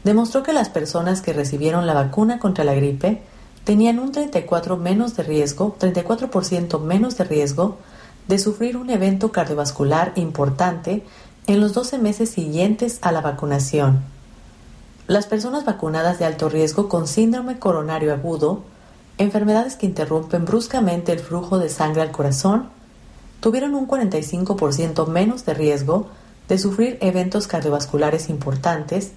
demostró 0.04 0.42
que 0.42 0.52
las 0.52 0.68
personas 0.68 1.22
que 1.22 1.32
recibieron 1.32 1.86
la 1.86 1.94
vacuna 1.94 2.38
contra 2.38 2.62
la 2.62 2.74
gripe 2.74 3.22
tenían 3.64 3.98
un 3.98 4.12
34% 4.12 4.78
menos 4.78 5.16
de 5.16 5.22
riesgo, 5.22 5.76
34% 5.80 6.80
menos 6.80 7.16
de 7.16 7.24
riesgo 7.24 7.78
de 8.28 8.38
sufrir 8.38 8.76
un 8.76 8.90
evento 8.90 9.32
cardiovascular 9.32 10.12
importante 10.16 11.02
en 11.46 11.60
los 11.60 11.74
12 11.74 11.98
meses 11.98 12.30
siguientes 12.30 12.98
a 13.02 13.12
la 13.12 13.20
vacunación. 13.20 14.02
Las 15.06 15.26
personas 15.26 15.64
vacunadas 15.66 16.18
de 16.18 16.24
alto 16.24 16.48
riesgo 16.48 16.88
con 16.88 17.06
síndrome 17.06 17.58
coronario 17.58 18.14
agudo, 18.14 18.62
enfermedades 19.18 19.76
que 19.76 19.86
interrumpen 19.86 20.46
bruscamente 20.46 21.12
el 21.12 21.20
flujo 21.20 21.58
de 21.58 21.68
sangre 21.68 22.00
al 22.00 22.10
corazón, 22.10 22.68
tuvieron 23.40 23.74
un 23.74 23.86
45% 23.86 25.06
menos 25.06 25.44
de 25.44 25.52
riesgo 25.52 26.08
de 26.48 26.58
sufrir 26.58 26.96
eventos 27.02 27.46
cardiovasculares 27.46 28.30
importantes 28.30 29.12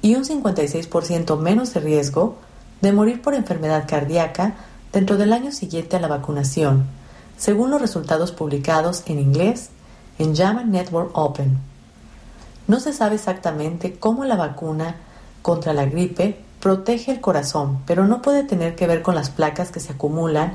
y 0.00 0.14
un 0.14 0.24
56% 0.24 1.38
menos 1.38 1.74
de 1.74 1.80
riesgo 1.80 2.36
de 2.80 2.92
morir 2.92 3.20
por 3.20 3.34
enfermedad 3.34 3.84
cardíaca 3.86 4.54
dentro 4.92 5.18
del 5.18 5.34
año 5.34 5.52
siguiente 5.52 5.96
a 5.96 6.00
la 6.00 6.08
vacunación 6.08 6.86
según 7.36 7.70
los 7.70 7.80
resultados 7.80 8.32
publicados 8.32 9.02
en 9.06 9.18
inglés 9.18 9.70
en 10.18 10.34
JAMA 10.34 10.64
Network 10.64 11.10
Open. 11.16 11.58
No 12.66 12.80
se 12.80 12.92
sabe 12.92 13.16
exactamente 13.16 13.98
cómo 13.98 14.24
la 14.24 14.36
vacuna 14.36 14.96
contra 15.42 15.72
la 15.72 15.84
gripe 15.84 16.40
protege 16.60 17.12
el 17.12 17.20
corazón, 17.20 17.82
pero 17.86 18.06
no 18.06 18.22
puede 18.22 18.42
tener 18.42 18.74
que 18.74 18.86
ver 18.86 19.02
con 19.02 19.14
las 19.14 19.30
placas 19.30 19.70
que 19.70 19.80
se 19.80 19.92
acumulan 19.92 20.54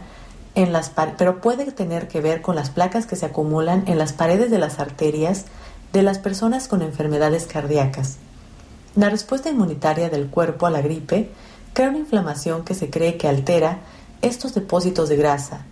en 0.56 0.74
las 0.74 0.92
pero 1.18 1.40
puede 1.40 1.72
tener 1.72 2.10
que 2.10 2.20
ver 2.20 2.42
con 2.42 2.56
las 2.56 2.70
placas 2.70 3.06
que 3.06 3.16
se 3.16 3.26
acumulan 3.26 3.84
en 3.88 3.98
las 3.98 4.12
paredes 4.12 4.52
de 4.52 4.58
las 4.58 4.80
arterias 4.80 5.46
de 5.94 6.04
las 6.04 6.20
personas 6.20 6.68
con 6.68 6.82
enfermedades 6.82 7.46
cardíacas. 7.46 8.18
La 8.96 9.10
respuesta 9.10 9.50
inmunitaria 9.50 10.10
del 10.10 10.28
cuerpo 10.28 10.66
a 10.66 10.70
la 10.70 10.82
gripe 10.82 11.32
crea 11.74 11.90
una 11.90 12.00
inflamación 12.00 12.66
que 12.66 12.76
se 12.76 12.90
cree 12.90 13.16
que 13.16 13.30
altera 13.30 13.78
estos 14.22 14.54
depósitos 14.54 15.08
de 15.08 15.16
grasa 15.16 15.66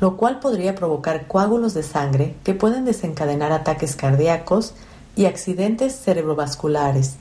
lo 0.00 0.16
cual 0.16 0.40
podría 0.40 0.74
provocar 0.74 1.26
coágulos 1.26 1.74
de 1.74 1.82
sangre 1.82 2.34
que 2.42 2.54
pueden 2.54 2.84
desencadenar 2.84 3.52
ataques 3.52 3.96
cardíacos 3.96 4.74
y 5.14 5.26
accidentes 5.26 5.94
cerebrovasculares. 5.94 7.16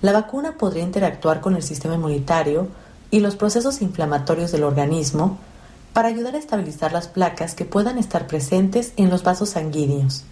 La 0.00 0.12
vacuna 0.12 0.52
podría 0.58 0.84
interactuar 0.84 1.40
con 1.40 1.56
el 1.56 1.62
sistema 1.62 1.96
inmunitario 1.96 2.68
y 3.10 3.20
los 3.20 3.34
procesos 3.34 3.82
inflamatorios 3.82 4.52
del 4.52 4.62
organismo 4.62 5.38
para 5.92 6.08
ayudar 6.08 6.34
a 6.34 6.38
estabilizar 6.38 6.92
las 6.92 7.08
placas 7.08 7.54
que 7.54 7.64
puedan 7.64 7.98
estar 7.98 8.26
presentes 8.26 8.92
en 8.96 9.10
los 9.10 9.24
vasos 9.24 9.50
sanguíneos, 9.50 10.24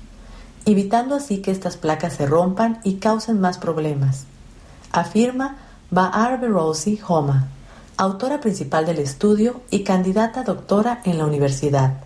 evitando 0.66 1.14
así 1.14 1.38
que 1.38 1.50
estas 1.50 1.76
placas 1.76 2.12
se 2.14 2.26
rompan 2.26 2.80
y 2.84 2.96
causen 2.96 3.40
más 3.40 3.58
problemas, 3.58 4.24
afirma 4.92 5.56
Baar 5.90 6.40
Berosi 6.40 7.00
Homa, 7.08 7.48
autora 7.96 8.40
principal 8.40 8.86
del 8.86 8.98
estudio 8.98 9.60
y 9.70 9.84
candidata 9.84 10.42
doctora 10.42 11.00
en 11.04 11.18
la 11.18 11.26
universidad. 11.26 12.02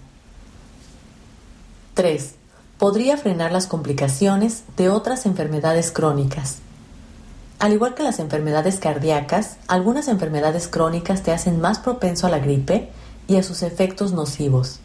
3. 1.94 2.34
Podría 2.78 3.16
frenar 3.16 3.52
las 3.52 3.66
complicaciones 3.66 4.64
de 4.76 4.88
otras 4.90 5.26
enfermedades 5.26 5.90
crónicas. 5.90 6.58
Al 7.58 7.72
igual 7.72 7.94
que 7.94 8.04
las 8.04 8.20
enfermedades 8.20 8.78
cardíacas, 8.78 9.56
algunas 9.66 10.06
enfermedades 10.08 10.68
crónicas 10.68 11.22
te 11.22 11.32
hacen 11.32 11.60
más 11.60 11.80
propenso 11.80 12.26
a 12.26 12.30
la 12.30 12.38
gripe 12.38 12.90
y 13.26 13.36
a 13.36 13.42
sus 13.42 13.62
efectos 13.62 14.12
nocivos. 14.12 14.78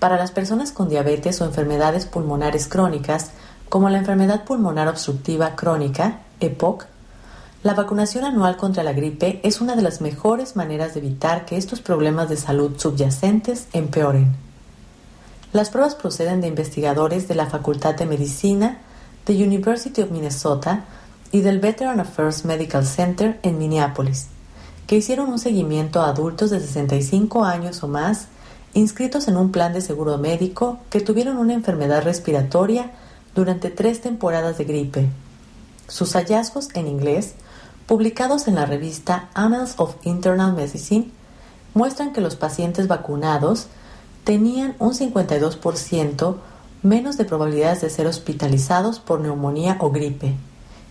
Para 0.00 0.16
las 0.16 0.32
personas 0.32 0.72
con 0.72 0.88
diabetes 0.88 1.40
o 1.40 1.44
enfermedades 1.44 2.06
pulmonares 2.06 2.66
crónicas, 2.66 3.30
como 3.68 3.88
la 3.88 3.98
enfermedad 3.98 4.44
pulmonar 4.44 4.88
obstructiva 4.88 5.54
crónica, 5.54 6.22
EPOC, 6.40 6.86
la 7.62 7.74
vacunación 7.74 8.24
anual 8.24 8.56
contra 8.56 8.82
la 8.82 8.92
gripe 8.92 9.40
es 9.44 9.60
una 9.60 9.76
de 9.76 9.82
las 9.82 10.00
mejores 10.00 10.56
maneras 10.56 10.94
de 10.94 11.00
evitar 11.00 11.44
que 11.44 11.56
estos 11.56 11.80
problemas 11.80 12.28
de 12.28 12.36
salud 12.36 12.72
subyacentes 12.76 13.68
empeoren. 13.72 14.34
Las 15.52 15.70
pruebas 15.70 15.94
proceden 15.94 16.40
de 16.40 16.48
investigadores 16.48 17.28
de 17.28 17.36
la 17.36 17.46
Facultad 17.46 17.94
de 17.94 18.06
Medicina 18.06 18.78
de 19.26 19.34
University 19.34 20.02
of 20.02 20.10
Minnesota 20.10 20.86
y 21.30 21.42
del 21.42 21.60
Veteran 21.60 22.00
Affairs 22.00 22.44
Medical 22.44 22.84
Center 22.84 23.38
en 23.44 23.58
Minneapolis, 23.58 24.26
que 24.88 24.96
hicieron 24.96 25.28
un 25.28 25.38
seguimiento 25.38 26.02
a 26.02 26.08
adultos 26.08 26.50
de 26.50 26.58
65 26.58 27.44
años 27.44 27.80
o 27.84 27.88
más 27.88 28.26
inscritos 28.74 29.28
en 29.28 29.36
un 29.36 29.52
plan 29.52 29.72
de 29.72 29.82
seguro 29.82 30.18
médico 30.18 30.78
que 30.90 31.00
tuvieron 31.00 31.36
una 31.36 31.54
enfermedad 31.54 32.02
respiratoria 32.02 32.90
durante 33.36 33.70
tres 33.70 34.00
temporadas 34.00 34.58
de 34.58 34.64
gripe. 34.64 35.08
Sus 35.86 36.14
hallazgos 36.14 36.68
en 36.74 36.88
inglés, 36.88 37.34
publicados 37.92 38.48
en 38.48 38.54
la 38.54 38.64
revista 38.64 39.28
Annals 39.34 39.74
of 39.76 39.96
Internal 40.04 40.54
Medicine, 40.54 41.10
muestran 41.74 42.14
que 42.14 42.22
los 42.22 42.36
pacientes 42.36 42.88
vacunados 42.88 43.66
tenían 44.24 44.74
un 44.78 44.94
52% 44.94 46.36
menos 46.82 47.18
de 47.18 47.26
probabilidades 47.26 47.82
de 47.82 47.90
ser 47.90 48.06
hospitalizados 48.06 48.98
por 48.98 49.20
neumonía 49.20 49.76
o 49.78 49.90
gripe 49.90 50.32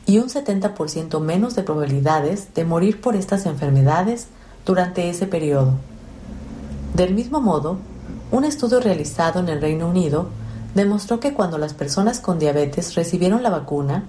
y 0.06 0.20
un 0.20 0.30
70% 0.30 1.20
menos 1.22 1.56
de 1.56 1.64
probabilidades 1.64 2.54
de 2.54 2.66
morir 2.66 3.02
por 3.02 3.16
estas 3.16 3.48
enfermedades 3.48 4.28
durante 4.64 5.10
ese 5.10 5.26
periodo. 5.26 5.74
Del 6.94 7.16
mismo 7.16 7.42
modo, 7.42 7.80
un 8.32 8.44
estudio 8.44 8.80
realizado 8.80 9.40
en 9.40 9.50
el 9.50 9.60
Reino 9.60 9.88
Unido 9.88 10.28
demostró 10.76 11.20
que 11.20 11.34
cuando 11.34 11.58
las 11.58 11.74
personas 11.74 12.20
con 12.20 12.38
diabetes 12.38 12.94
recibieron 12.94 13.42
la 13.42 13.50
vacuna, 13.50 14.04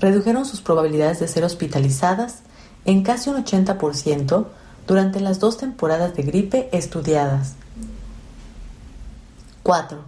redujeron 0.00 0.46
sus 0.46 0.62
probabilidades 0.62 1.20
de 1.20 1.28
ser 1.28 1.44
hospitalizadas 1.44 2.38
en 2.84 3.02
casi 3.02 3.30
un 3.30 3.44
80% 3.44 4.46
durante 4.86 5.20
las 5.20 5.38
dos 5.38 5.58
temporadas 5.58 6.16
de 6.16 6.22
gripe 6.22 6.68
estudiadas. 6.72 7.54
4. 9.62 9.98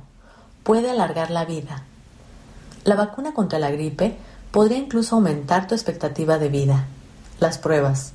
Puede 0.64 0.90
alargar 0.90 1.30
la 1.30 1.44
vida. 1.44 1.84
La 2.84 2.96
vacuna 2.96 3.32
contra 3.34 3.58
la 3.58 3.70
gripe 3.70 4.16
podría 4.50 4.78
incluso 4.78 5.16
aumentar 5.16 5.68
tu 5.68 5.74
expectativa 5.74 6.38
de 6.38 6.48
vida. 6.48 6.86
Las 7.38 7.58
pruebas. 7.58 8.12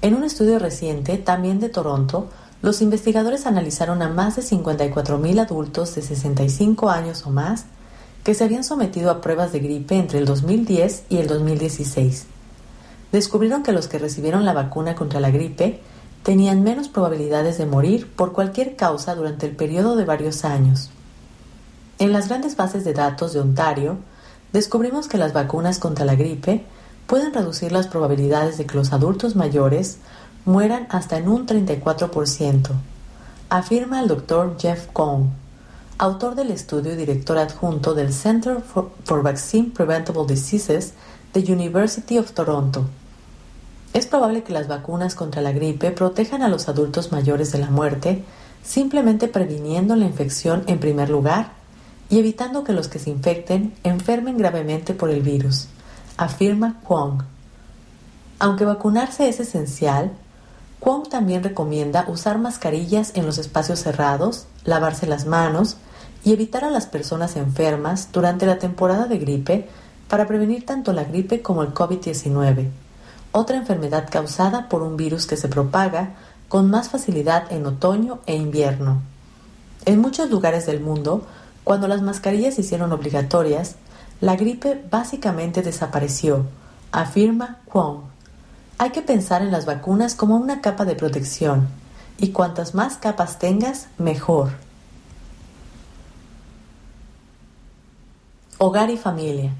En 0.00 0.14
un 0.14 0.24
estudio 0.24 0.58
reciente, 0.58 1.18
también 1.18 1.58
de 1.58 1.68
Toronto, 1.68 2.28
los 2.62 2.80
investigadores 2.80 3.46
analizaron 3.46 4.02
a 4.02 4.08
más 4.08 4.36
de 4.36 4.42
54.000 4.42 5.40
adultos 5.40 5.94
de 5.94 6.02
65 6.02 6.90
años 6.90 7.26
o 7.26 7.30
más 7.30 7.66
que 8.24 8.34
se 8.34 8.44
habían 8.44 8.64
sometido 8.64 9.10
a 9.10 9.20
pruebas 9.20 9.52
de 9.52 9.60
gripe 9.60 9.96
entre 9.96 10.18
el 10.18 10.24
2010 10.24 11.04
y 11.08 11.18
el 11.18 11.26
2016. 11.26 12.26
Descubrieron 13.12 13.62
que 13.62 13.72
los 13.72 13.88
que 13.88 13.98
recibieron 13.98 14.44
la 14.44 14.52
vacuna 14.52 14.94
contra 14.94 15.20
la 15.20 15.30
gripe 15.30 15.80
tenían 16.22 16.62
menos 16.62 16.88
probabilidades 16.88 17.56
de 17.56 17.66
morir 17.66 18.10
por 18.10 18.32
cualquier 18.32 18.76
causa 18.76 19.14
durante 19.14 19.46
el 19.46 19.56
periodo 19.56 19.96
de 19.96 20.04
varios 20.04 20.44
años. 20.44 20.90
En 21.98 22.12
las 22.12 22.28
grandes 22.28 22.54
bases 22.54 22.84
de 22.84 22.92
datos 22.92 23.32
de 23.32 23.40
Ontario, 23.40 23.96
descubrimos 24.52 25.08
que 25.08 25.18
las 25.18 25.32
vacunas 25.32 25.78
contra 25.78 26.04
la 26.04 26.14
gripe 26.14 26.64
pueden 27.06 27.32
reducir 27.32 27.72
las 27.72 27.86
probabilidades 27.86 28.58
de 28.58 28.66
que 28.66 28.76
los 28.76 28.92
adultos 28.92 29.34
mayores 29.34 29.98
mueran 30.44 30.86
hasta 30.90 31.16
en 31.16 31.28
un 31.28 31.46
34%, 31.46 32.70
afirma 33.48 34.00
el 34.00 34.08
doctor 34.08 34.56
Jeff 34.58 34.86
Kong, 34.92 35.28
autor 35.98 36.36
del 36.36 36.52
estudio 36.52 36.92
y 36.92 36.96
director 36.96 37.38
adjunto 37.38 37.92
del 37.92 38.12
Center 38.12 38.60
for, 38.62 39.22
Vaccine 39.22 39.72
Preventable 39.74 40.26
Diseases 40.28 40.92
de 41.34 41.52
University 41.52 42.18
of 42.18 42.30
Toronto. 42.32 42.86
Es 43.92 44.06
probable 44.06 44.44
que 44.44 44.52
las 44.52 44.68
vacunas 44.68 45.16
contra 45.16 45.42
la 45.42 45.50
gripe 45.50 45.90
protejan 45.90 46.42
a 46.42 46.48
los 46.48 46.68
adultos 46.68 47.10
mayores 47.10 47.50
de 47.50 47.58
la 47.58 47.70
muerte 47.70 48.22
simplemente 48.62 49.26
previniendo 49.26 49.96
la 49.96 50.04
infección 50.04 50.62
en 50.68 50.78
primer 50.78 51.10
lugar 51.10 51.52
y 52.10 52.18
evitando 52.20 52.62
que 52.62 52.72
los 52.72 52.86
que 52.86 53.00
se 53.00 53.10
infecten 53.10 53.74
enfermen 53.82 54.38
gravemente 54.38 54.94
por 54.94 55.10
el 55.10 55.22
virus, 55.22 55.66
afirma 56.16 56.80
Kwong. 56.84 57.22
Aunque 58.38 58.64
vacunarse 58.64 59.28
es 59.28 59.40
esencial, 59.40 60.12
Kwong 60.78 61.08
también 61.08 61.42
recomienda 61.42 62.04
usar 62.08 62.38
mascarillas 62.38 63.12
en 63.14 63.26
los 63.26 63.38
espacios 63.38 63.80
cerrados, 63.80 64.46
lavarse 64.64 65.06
las 65.06 65.26
manos 65.26 65.76
y 66.28 66.32
evitar 66.34 66.62
a 66.62 66.70
las 66.70 66.84
personas 66.84 67.36
enfermas 67.36 68.10
durante 68.12 68.44
la 68.44 68.58
temporada 68.58 69.06
de 69.06 69.16
gripe 69.16 69.66
para 70.08 70.26
prevenir 70.26 70.66
tanto 70.66 70.92
la 70.92 71.04
gripe 71.04 71.40
como 71.40 71.62
el 71.62 71.72
COVID-19, 71.72 72.68
otra 73.32 73.56
enfermedad 73.56 74.10
causada 74.10 74.68
por 74.68 74.82
un 74.82 74.98
virus 74.98 75.26
que 75.26 75.38
se 75.38 75.48
propaga 75.48 76.16
con 76.50 76.68
más 76.68 76.90
facilidad 76.90 77.50
en 77.50 77.64
otoño 77.64 78.18
e 78.26 78.36
invierno. 78.36 79.00
En 79.86 80.00
muchos 80.00 80.28
lugares 80.28 80.66
del 80.66 80.80
mundo, 80.80 81.26
cuando 81.64 81.88
las 81.88 82.02
mascarillas 82.02 82.56
se 82.56 82.60
hicieron 82.60 82.92
obligatorias, 82.92 83.76
la 84.20 84.36
gripe 84.36 84.84
básicamente 84.90 85.62
desapareció, 85.62 86.44
afirma 86.92 87.56
Kwong. 87.64 88.00
Hay 88.76 88.90
que 88.90 89.00
pensar 89.00 89.40
en 89.40 89.50
las 89.50 89.64
vacunas 89.64 90.14
como 90.14 90.36
una 90.36 90.60
capa 90.60 90.84
de 90.84 90.94
protección, 90.94 91.68
y 92.18 92.32
cuantas 92.32 92.74
más 92.74 92.98
capas 92.98 93.38
tengas, 93.38 93.88
mejor. 93.96 94.67
Hogar 98.60 98.90
y 98.90 98.96
familia. 98.96 99.52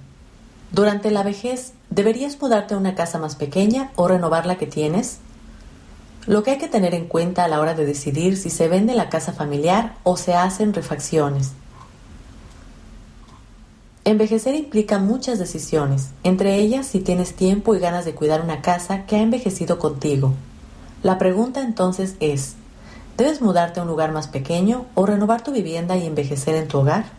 Durante 0.72 1.12
la 1.12 1.22
vejez, 1.22 1.72
¿deberías 1.88 2.42
mudarte 2.42 2.74
a 2.74 2.78
una 2.78 2.96
casa 2.96 3.20
más 3.20 3.36
pequeña 3.36 3.92
o 3.94 4.08
renovar 4.08 4.44
la 4.44 4.58
que 4.58 4.66
tienes? 4.66 5.18
Lo 6.26 6.42
que 6.42 6.50
hay 6.50 6.58
que 6.58 6.66
tener 6.66 6.94
en 6.94 7.06
cuenta 7.06 7.44
a 7.44 7.48
la 7.48 7.60
hora 7.60 7.74
de 7.74 7.86
decidir 7.86 8.36
si 8.36 8.50
se 8.50 8.66
vende 8.66 8.96
la 8.96 9.08
casa 9.08 9.32
familiar 9.32 9.94
o 10.02 10.16
se 10.16 10.34
hacen 10.34 10.74
refacciones. 10.74 11.52
Envejecer 14.04 14.56
implica 14.56 14.98
muchas 14.98 15.38
decisiones, 15.38 16.08
entre 16.24 16.56
ellas 16.56 16.84
si 16.84 16.98
tienes 16.98 17.36
tiempo 17.36 17.76
y 17.76 17.78
ganas 17.78 18.04
de 18.04 18.16
cuidar 18.16 18.40
una 18.40 18.62
casa 18.62 19.06
que 19.06 19.14
ha 19.14 19.22
envejecido 19.22 19.78
contigo. 19.78 20.34
La 21.04 21.18
pregunta 21.18 21.62
entonces 21.62 22.16
es, 22.18 22.56
¿debes 23.16 23.42
mudarte 23.42 23.78
a 23.78 23.84
un 23.84 23.88
lugar 23.88 24.10
más 24.10 24.26
pequeño 24.26 24.86
o 24.96 25.06
renovar 25.06 25.44
tu 25.44 25.52
vivienda 25.52 25.96
y 25.96 26.04
envejecer 26.04 26.56
en 26.56 26.66
tu 26.66 26.78
hogar? 26.78 27.17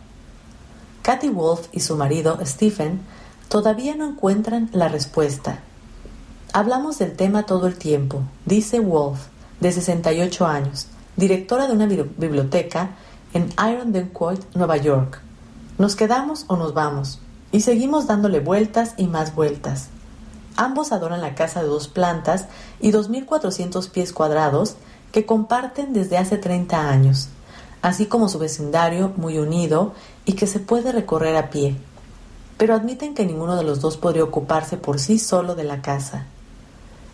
Kathy 1.10 1.28
Wolf 1.28 1.66
y 1.72 1.80
su 1.80 1.96
marido, 1.96 2.38
Stephen, 2.44 3.00
todavía 3.48 3.96
no 3.96 4.06
encuentran 4.06 4.70
la 4.72 4.86
respuesta. 4.86 5.58
Hablamos 6.52 7.00
del 7.00 7.16
tema 7.16 7.46
todo 7.46 7.66
el 7.66 7.74
tiempo, 7.74 8.22
dice 8.46 8.78
Wolf, 8.78 9.18
de 9.58 9.72
68 9.72 10.46
años, 10.46 10.86
directora 11.16 11.66
de 11.66 11.72
una 11.72 11.86
biblioteca 11.86 12.90
en 13.34 13.48
Irondequoit, 13.58 14.40
Nueva 14.54 14.76
York. 14.76 15.20
¿Nos 15.78 15.96
quedamos 15.96 16.44
o 16.46 16.56
nos 16.56 16.74
vamos? 16.74 17.18
Y 17.50 17.62
seguimos 17.62 18.06
dándole 18.06 18.38
vueltas 18.38 18.94
y 18.96 19.08
más 19.08 19.34
vueltas. 19.34 19.88
Ambos 20.54 20.92
adoran 20.92 21.22
la 21.22 21.34
casa 21.34 21.60
de 21.60 21.66
dos 21.66 21.88
plantas 21.88 22.46
y 22.78 22.92
2.400 22.92 23.90
pies 23.90 24.12
cuadrados 24.12 24.76
que 25.10 25.26
comparten 25.26 25.92
desde 25.92 26.18
hace 26.18 26.38
30 26.38 26.88
años, 26.88 27.30
así 27.82 28.06
como 28.06 28.28
su 28.28 28.38
vecindario 28.38 29.12
muy 29.16 29.38
unido 29.38 29.94
y 30.24 30.34
que 30.34 30.46
se 30.46 30.60
puede 30.60 30.92
recorrer 30.92 31.36
a 31.36 31.50
pie. 31.50 31.76
Pero 32.58 32.74
admiten 32.74 33.14
que 33.14 33.24
ninguno 33.24 33.56
de 33.56 33.64
los 33.64 33.80
dos 33.80 33.96
podría 33.96 34.24
ocuparse 34.24 34.76
por 34.76 34.98
sí 34.98 35.18
solo 35.18 35.54
de 35.54 35.64
la 35.64 35.82
casa. 35.82 36.26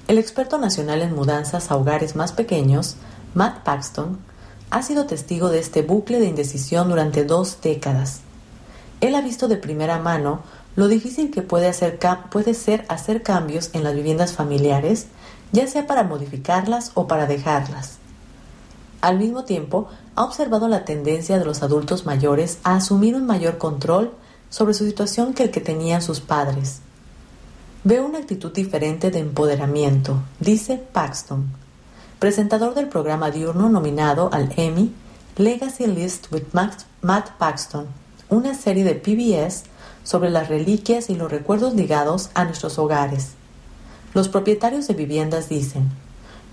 El 0.09 0.18
experto 0.18 0.59
nacional 0.59 1.02
en 1.02 1.14
mudanzas 1.14 1.70
a 1.70 1.76
hogares 1.76 2.16
más 2.16 2.33
pequeños, 2.33 2.96
Matt 3.35 3.62
Paxton, 3.64 4.18
ha 4.70 4.83
sido 4.83 5.07
testigo 5.07 5.48
de 5.48 5.61
este 5.61 5.83
bucle 5.83 6.18
de 6.18 6.26
indecisión 6.26 6.88
durante 6.88 7.24
dos 7.24 7.61
décadas. 7.62 8.20
Él 9.00 9.14
ha 9.14 9.20
visto 9.20 9.46
de 9.48 9.57
primera 9.57 9.98
mano 9.98 10.42
lo 10.74 10.88
difícil 10.88 11.31
que 11.31 11.42
puede, 11.42 11.72
puede 12.31 12.55
ser 12.55 12.85
hacer 12.88 13.22
cambios 13.22 13.70
en 13.72 13.85
las 13.85 13.94
viviendas 13.94 14.33
familiares 14.33 15.07
ya 15.52 15.66
sea 15.66 15.87
para 15.87 16.02
modificarlas 16.02 16.92
o 16.94 17.07
para 17.07 17.26
dejarlas. 17.26 17.98
Al 19.00 19.18
mismo 19.18 19.44
tiempo, 19.44 19.88
ha 20.16 20.24
observado 20.24 20.66
la 20.66 20.85
tendencia 20.85 21.38
de 21.38 21.44
los 21.44 21.62
adultos 21.62 22.07
mayores 22.07 22.59
a 22.64 22.76
asumir 22.76 23.14
un 23.14 23.26
mayor 23.26 23.59
control 23.59 24.12
sobre 24.48 24.72
su 24.74 24.87
situación 24.87 25.35
que 25.35 25.44
el 25.44 25.50
que 25.50 25.61
tenían 25.61 26.00
sus 26.00 26.20
padres. 26.20 26.81
Veo 27.85 28.07
una 28.07 28.18
actitud 28.18 28.52
diferente 28.52 29.11
de 29.11 29.20
empoderamiento, 29.20 30.22
dice 30.40 30.83
Paxton, 30.92 31.44
presentador 32.18 32.74
del 32.74 32.88
programa 32.88 33.31
diurno 33.31 33.68
nominado 33.68 34.31
al 34.33 34.52
Emmy 34.57 34.92
Legacy 35.37 35.87
List 35.87 36.33
with 36.33 36.44
Matt 36.52 37.31
Paxton, 37.38 37.87
una 38.31 38.55
serie 38.55 38.85
de 38.85 38.94
PBS 38.94 39.64
sobre 40.02 40.31
las 40.31 40.48
reliquias 40.48 41.11
y 41.11 41.14
los 41.14 41.31
recuerdos 41.31 41.74
ligados 41.74 42.31
a 42.33 42.44
nuestros 42.44 42.79
hogares. 42.79 43.33
Los 44.14 44.29
propietarios 44.29 44.88
de 44.88 44.94
viviendas 44.94 45.50
dicen, 45.50 45.90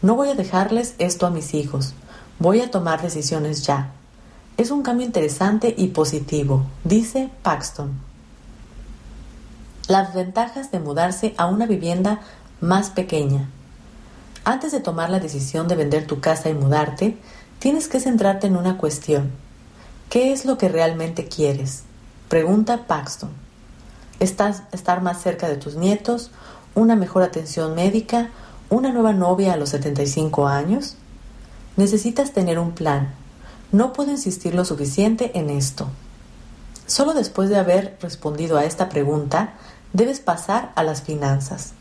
no 0.01 0.15
voy 0.15 0.29
a 0.29 0.35
dejarles 0.35 0.95
esto 0.97 1.25
a 1.25 1.29
mis 1.29 1.53
hijos, 1.53 1.93
voy 2.39 2.61
a 2.61 2.71
tomar 2.71 3.01
decisiones 3.01 3.65
ya. 3.65 3.91
Es 4.57 4.71
un 4.71 4.83
cambio 4.83 5.05
interesante 5.05 5.73
y 5.77 5.87
positivo, 5.87 6.63
dice 6.83 7.29
Paxton. 7.41 7.91
Las 9.87 10.13
ventajas 10.13 10.71
de 10.71 10.79
mudarse 10.79 11.33
a 11.37 11.47
una 11.47 11.65
vivienda 11.65 12.21
más 12.61 12.89
pequeña. 12.89 13.49
Antes 14.45 14.71
de 14.71 14.79
tomar 14.79 15.09
la 15.09 15.19
decisión 15.19 15.67
de 15.67 15.75
vender 15.75 16.05
tu 16.05 16.19
casa 16.19 16.49
y 16.49 16.53
mudarte, 16.53 17.17
tienes 17.59 17.87
que 17.87 17.99
centrarte 17.99 18.47
en 18.47 18.57
una 18.57 18.77
cuestión. 18.77 19.31
¿Qué 20.09 20.33
es 20.33 20.45
lo 20.45 20.57
que 20.57 20.69
realmente 20.69 21.27
quieres? 21.27 21.83
Pregunta 22.29 22.85
Paxton. 22.87 23.31
¿Estás 24.19 24.63
estar 24.71 25.01
más 25.01 25.21
cerca 25.21 25.49
de 25.49 25.57
tus 25.57 25.75
nietos? 25.75 26.31
¿Una 26.75 26.95
mejor 26.95 27.23
atención 27.23 27.75
médica? 27.75 28.29
¿Una 28.69 28.91
nueva 28.91 29.13
novia 29.13 29.53
a 29.53 29.57
los 29.57 29.69
75 29.69 30.47
años? 30.47 30.97
Necesitas 31.75 32.33
tener 32.33 32.59
un 32.59 32.73
plan. 32.73 33.13
No 33.71 33.93
puedo 33.93 34.11
insistir 34.11 34.53
lo 34.53 34.63
suficiente 34.63 35.31
en 35.33 35.49
esto. 35.49 35.87
Solo 36.85 37.13
después 37.13 37.49
de 37.49 37.57
haber 37.57 37.97
respondido 37.99 38.57
a 38.57 38.65
esta 38.65 38.89
pregunta, 38.89 39.53
debes 39.93 40.19
pasar 40.19 40.71
a 40.75 40.83
las 40.83 41.01
finanzas. 41.01 41.73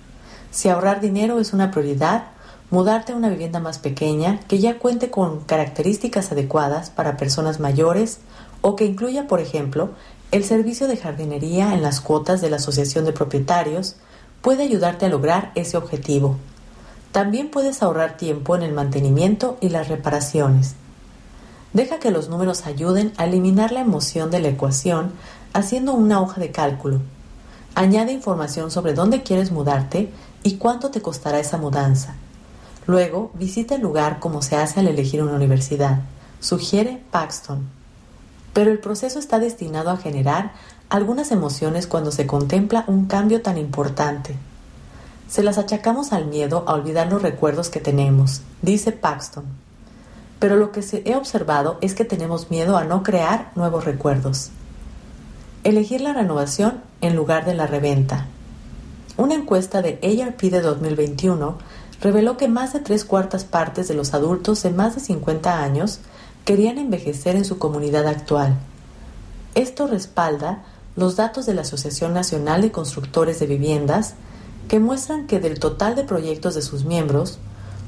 Si 0.51 0.69
ahorrar 0.69 1.01
dinero 1.01 1.41
es 1.41 1.53
una 1.53 1.71
prioridad, 1.71 2.25
mudarte 2.71 3.13
a 3.13 3.17
una 3.17 3.29
vivienda 3.29 3.61
más 3.61 3.79
pequeña 3.79 4.41
que 4.49 4.59
ya 4.59 4.79
cuente 4.79 5.11
con 5.11 5.41
características 5.41 6.33
adecuadas 6.33 6.89
para 6.89 7.19
personas 7.19 7.61
mayores 7.61 8.21
o 8.63 8.77
que 8.77 8.87
incluya, 8.87 9.27
por 9.27 9.41
ejemplo, 9.41 9.91
el 10.31 10.45
servicio 10.45 10.89
de 10.89 10.97
jardinería 10.97 11.75
en 11.75 11.83
las 11.83 12.01
cuotas 12.01 12.41
de 12.41 12.49
la 12.49 12.57
Asociación 12.57 13.05
de 13.05 13.13
Propietarios 13.13 13.97
puede 14.41 14.63
ayudarte 14.63 15.05
a 15.05 15.11
lograr 15.11 15.53
ese 15.55 15.77
objetivo. 15.77 16.39
También 17.13 17.51
puedes 17.51 17.83
ahorrar 17.83 18.17
tiempo 18.17 18.57
en 18.57 18.63
el 18.63 18.73
mantenimiento 18.73 19.59
y 19.61 19.69
las 19.69 19.89
reparaciones. 19.89 20.75
Deja 21.73 21.99
que 21.99 22.11
los 22.11 22.29
números 22.29 22.67
ayuden 22.67 23.13
a 23.17 23.27
eliminar 23.27 23.71
la 23.73 23.81
emoción 23.81 24.31
de 24.31 24.41
la 24.41 24.49
ecuación 24.49 25.13
haciendo 25.53 25.93
una 25.93 26.21
hoja 26.21 26.41
de 26.41 26.51
cálculo. 26.51 27.01
Añade 27.75 28.13
información 28.13 28.71
sobre 28.71 28.95
dónde 28.95 29.23
quieres 29.23 29.53
mudarte 29.53 30.11
y 30.43 30.57
cuánto 30.57 30.91
te 30.91 31.01
costará 31.01 31.39
esa 31.39 31.59
mudanza. 31.59 32.17
Luego, 32.87 33.31
visita 33.35 33.77
el 33.77 33.83
lugar 33.83 34.19
como 34.19 34.43
se 34.43 34.57
hace 34.57 34.81
al 34.81 34.89
elegir 34.89 35.23
una 35.23 35.35
universidad, 35.35 36.01
sugiere 36.41 37.01
Paxton 37.11 37.83
pero 38.53 38.71
el 38.71 38.79
proceso 38.79 39.19
está 39.19 39.39
destinado 39.39 39.91
a 39.91 39.97
generar 39.97 40.53
algunas 40.89 41.31
emociones 41.31 41.87
cuando 41.87 42.13
se 42.13 42.27
contempla 42.27 42.85
un 42.87 43.07
cambio 43.07 43.43
tan 43.43 43.57
importante. 43.57 44.37
Se 45.33 45.43
las 45.43 45.57
achacamos 45.57 46.13
al 46.13 46.27
miedo 46.27 46.63
a 46.67 46.75
olvidar 46.75 47.11
los 47.11 47.23
recuerdos 47.23 47.71
que 47.71 47.81
tenemos, 47.81 48.43
dice 48.61 48.93
Paxton. 48.93 49.47
Pero 50.39 50.57
lo 50.57 50.73
que 50.73 50.85
he 51.07 51.17
observado 51.17 51.79
es 51.81 51.95
que 51.95 52.05
tenemos 52.05 52.51
miedo 52.51 52.77
a 52.77 52.85
no 52.85 53.03
crear 53.03 53.51
nuevos 53.55 53.87
recuerdos. 53.87 54.51
Elegir 55.65 56.03
la 56.03 56.13
renovación 56.13 56.83
en 57.01 57.17
lugar 57.17 57.47
de 57.47 57.55
la 57.55 57.67
reventa. 57.67 58.27
Una 59.17 59.35
encuesta 59.35 59.81
de 59.81 59.99
ARP 60.03 60.39
de 60.51 60.61
2021 60.61 61.57
reveló 62.03 62.37
que 62.37 62.49
más 62.49 62.75
de 62.75 62.81
tres 62.81 63.07
cuartas 63.07 63.45
partes 63.45 63.89
de 63.89 63.95
los 63.95 64.13
adultos 64.13 64.63
de 64.63 64.69
más 64.69 64.97
de 64.97 65.01
50 65.01 65.63
años 65.63 66.01
querían 66.45 66.77
envejecer 66.77 67.37
en 67.37 67.47
su 67.47 67.57
comunidad 67.59 68.07
actual. 68.07 68.59
Esto 69.55 69.87
respalda 69.87 70.63
los 70.95 71.17
datos 71.17 71.47
de 71.47 71.55
la 71.55 71.63
Asociación 71.63 72.13
Nacional 72.13 72.61
de 72.61 72.71
Constructores 72.71 73.41
de 73.41 73.47
Viviendas, 73.47 74.15
que 74.73 74.81
muestran 74.81 75.27
que 75.27 75.39
del 75.39 75.61
total 75.61 75.97
de 75.97 76.03
proyectos 76.03 76.55
de 76.55 76.63
sus 76.63 76.87
miembros, 76.87 77.39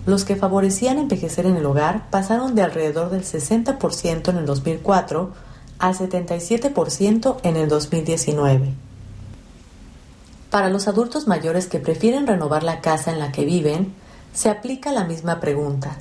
los 0.04 0.26
que 0.26 0.36
favorecían 0.36 0.98
envejecer 0.98 1.46
en 1.46 1.56
el 1.56 1.64
hogar 1.64 2.10
pasaron 2.10 2.54
de 2.54 2.60
alrededor 2.60 3.08
del 3.08 3.22
60% 3.22 4.28
en 4.28 4.36
el 4.36 4.44
2004 4.44 5.32
al 5.78 5.94
77% 5.94 7.36
en 7.42 7.56
el 7.56 7.70
2019. 7.70 8.74
Para 10.50 10.68
los 10.68 10.86
adultos 10.86 11.26
mayores 11.26 11.68
que 11.68 11.78
prefieren 11.78 12.26
renovar 12.26 12.62
la 12.62 12.82
casa 12.82 13.10
en 13.10 13.18
la 13.18 13.32
que 13.32 13.46
viven, 13.46 13.94
se 14.34 14.50
aplica 14.50 14.92
la 14.92 15.04
misma 15.04 15.40
pregunta. 15.40 15.96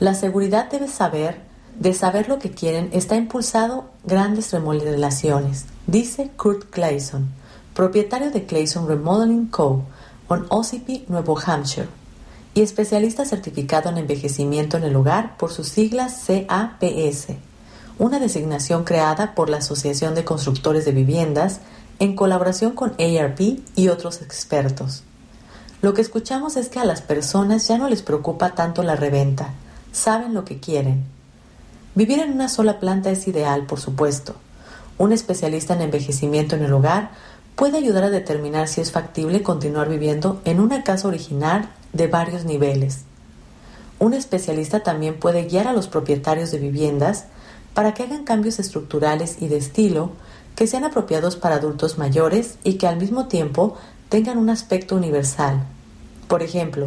La 0.00 0.14
seguridad 0.14 0.68
debe 0.68 0.88
saber 0.88 1.42
de 1.78 1.94
saber 1.94 2.28
lo 2.28 2.40
que 2.40 2.50
quieren 2.50 2.88
está 2.90 3.14
impulsado 3.14 3.84
grandes 4.02 4.50
remodelaciones, 4.50 5.66
dice 5.86 6.28
Kurt 6.36 6.70
Clayson, 6.70 7.28
propietario 7.72 8.32
de 8.32 8.46
Clayson 8.46 8.88
Remodeling 8.88 9.46
Co. 9.46 9.84
Ossipee, 10.28 11.04
Nuevo 11.08 11.38
Hampshire, 11.38 11.88
y 12.54 12.62
especialista 12.62 13.24
certificado 13.24 13.90
en 13.90 13.98
envejecimiento 13.98 14.76
en 14.76 14.84
el 14.84 14.96
hogar 14.96 15.36
por 15.36 15.52
sus 15.52 15.68
siglas 15.68 16.24
CAPS, 16.26 17.28
una 17.98 18.18
designación 18.20 18.84
creada 18.84 19.34
por 19.34 19.50
la 19.50 19.58
Asociación 19.58 20.14
de 20.14 20.24
Constructores 20.24 20.84
de 20.84 20.92
Viviendas 20.92 21.60
en 21.98 22.14
colaboración 22.14 22.72
con 22.72 22.92
ARP 22.92 23.40
y 23.74 23.88
otros 23.88 24.22
expertos. 24.22 25.02
Lo 25.82 25.94
que 25.94 26.02
escuchamos 26.02 26.56
es 26.56 26.68
que 26.68 26.80
a 26.80 26.84
las 26.84 27.02
personas 27.02 27.66
ya 27.68 27.78
no 27.78 27.88
les 27.88 28.02
preocupa 28.02 28.54
tanto 28.54 28.82
la 28.82 28.96
reventa, 28.96 29.54
saben 29.92 30.34
lo 30.34 30.44
que 30.44 30.60
quieren 30.60 31.18
Vivir 31.98 32.20
en 32.20 32.30
una 32.30 32.48
sola 32.48 32.78
planta 32.78 33.10
es 33.10 33.26
ideal, 33.26 33.66
por 33.66 33.80
supuesto. 33.80 34.36
Un 34.98 35.12
especialista 35.12 35.74
en 35.74 35.80
envejecimiento 35.80 36.54
en 36.54 36.62
el 36.62 36.72
hogar 36.72 37.10
puede 37.58 37.78
ayudar 37.78 38.04
a 38.04 38.10
determinar 38.10 38.68
si 38.68 38.80
es 38.80 38.92
factible 38.92 39.42
continuar 39.42 39.88
viviendo 39.88 40.40
en 40.44 40.60
una 40.60 40.84
casa 40.84 41.08
original 41.08 41.68
de 41.92 42.06
varios 42.06 42.44
niveles. 42.44 43.00
Un 43.98 44.14
especialista 44.14 44.84
también 44.84 45.18
puede 45.18 45.42
guiar 45.42 45.66
a 45.66 45.72
los 45.72 45.88
propietarios 45.88 46.52
de 46.52 46.60
viviendas 46.60 47.24
para 47.74 47.94
que 47.94 48.04
hagan 48.04 48.22
cambios 48.22 48.60
estructurales 48.60 49.42
y 49.42 49.48
de 49.48 49.56
estilo 49.56 50.12
que 50.54 50.68
sean 50.68 50.84
apropiados 50.84 51.34
para 51.34 51.56
adultos 51.56 51.98
mayores 51.98 52.58
y 52.62 52.74
que 52.74 52.86
al 52.86 52.96
mismo 52.96 53.26
tiempo 53.26 53.76
tengan 54.08 54.38
un 54.38 54.50
aspecto 54.50 54.94
universal. 54.94 55.64
Por 56.28 56.44
ejemplo, 56.44 56.86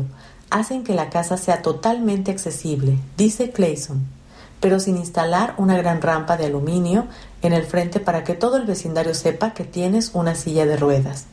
hacen 0.51 0.85
que 0.85 0.95
la 0.95 1.09
casa 1.09 1.35
sea 1.35 1.61
totalmente 1.61 2.31
accesible, 2.31 2.97
dice 3.17 3.51
Clayson 3.51 4.20
pero 4.61 4.79
sin 4.79 4.95
instalar 4.95 5.55
una 5.57 5.75
gran 5.75 6.01
rampa 6.01 6.37
de 6.37 6.45
aluminio 6.45 7.07
en 7.41 7.51
el 7.51 7.65
frente 7.65 7.99
para 7.99 8.23
que 8.23 8.35
todo 8.35 8.55
el 8.55 8.65
vecindario 8.65 9.13
sepa 9.13 9.53
que 9.53 9.65
tienes 9.65 10.11
una 10.13 10.35
silla 10.35 10.65
de 10.65 10.77
ruedas. 10.77 11.25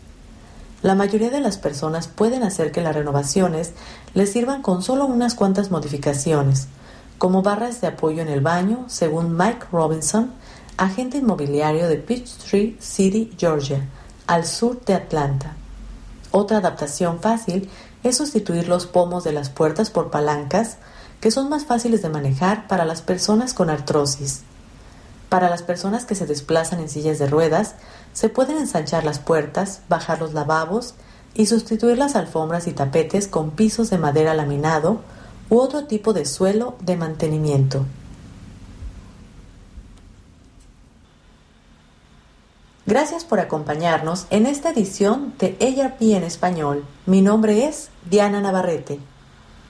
La 0.83 0.95
mayoría 0.95 1.31
de 1.31 1.41
las 1.41 1.59
personas 1.59 2.09
pueden 2.09 2.43
hacer 2.43 2.73
que 2.73 2.81
las 2.81 2.95
renovaciones 2.95 3.73
les 4.15 4.33
sirvan 4.33 4.63
con 4.63 4.83
solo 4.83 5.07
unas 5.07 5.35
cuantas 5.35 5.71
modificaciones, 5.71 6.69
como 7.19 7.43
barras 7.43 7.81
de 7.81 7.89
apoyo 7.89 8.23
en 8.23 8.29
el 8.29 8.41
baño, 8.41 8.85
según 8.89 9.37
Mike 9.37 9.67
Robinson, 9.73 10.33
agente 10.77 11.19
inmobiliario 11.19 11.89
de 11.89 11.97
Peachtree 11.97 12.77
City, 12.81 13.33
Georgia, 13.37 13.87
al 14.27 14.47
sur 14.47 14.81
de 14.85 14.95
Atlanta. 14.95 15.55
Otra 16.31 16.59
adaptación 16.59 17.21
fácil 17.21 17.69
es 18.05 18.17
sustituir 18.17 18.69
los 18.69 18.87
pomos 18.87 19.25
de 19.25 19.33
las 19.33 19.51
puertas 19.51 19.91
por 19.91 20.11
palancas 20.11 20.79
que 21.21 21.31
son 21.31 21.49
más 21.49 21.65
fáciles 21.65 22.03
de 22.03 22.09
manejar 22.09 22.69
para 22.69 22.85
las 22.85 23.03
personas 23.03 23.55
con 23.55 23.71
artrosis. 23.71 24.43
Para 25.29 25.51
las 25.51 25.63
personas 25.63 26.05
que 26.05 26.15
se 26.15 26.27
desplazan 26.27 26.81
en 26.81 26.89
sillas 26.89 27.19
de 27.19 27.27
ruedas, 27.27 27.75
se 28.13 28.29
pueden 28.29 28.59
ensanchar 28.59 29.05
las 29.05 29.19
puertas, 29.19 29.81
bajar 29.89 30.21
los 30.21 30.33
lavabos 30.33 30.95
y 31.35 31.47
sustituir 31.47 31.99
las 31.99 32.17
alfombras 32.17 32.67
y 32.67 32.73
tapetes 32.73 33.29
con 33.29 33.51
pisos 33.51 33.91
de 33.91 33.99
madera 33.99 34.35
laminado 34.35 35.01
u 35.51 35.59
otro 35.59 35.85
tipo 35.85 36.13
de 36.13 36.25
suelo 36.25 36.77
de 36.81 36.97
mantenimiento. 36.97 37.85
Gracias 42.87 43.25
por 43.25 43.39
acompañarnos 43.39 44.27
en 44.31 44.47
esta 44.47 44.71
edición 44.71 45.35
de 45.39 45.59
ARP 45.61 46.01
en 46.01 46.25
español. 46.25 46.87
Mi 47.05 47.21
nombre 47.21 47.67
es 47.67 47.91
Diana 48.09 48.41
Navarrete. 48.41 48.99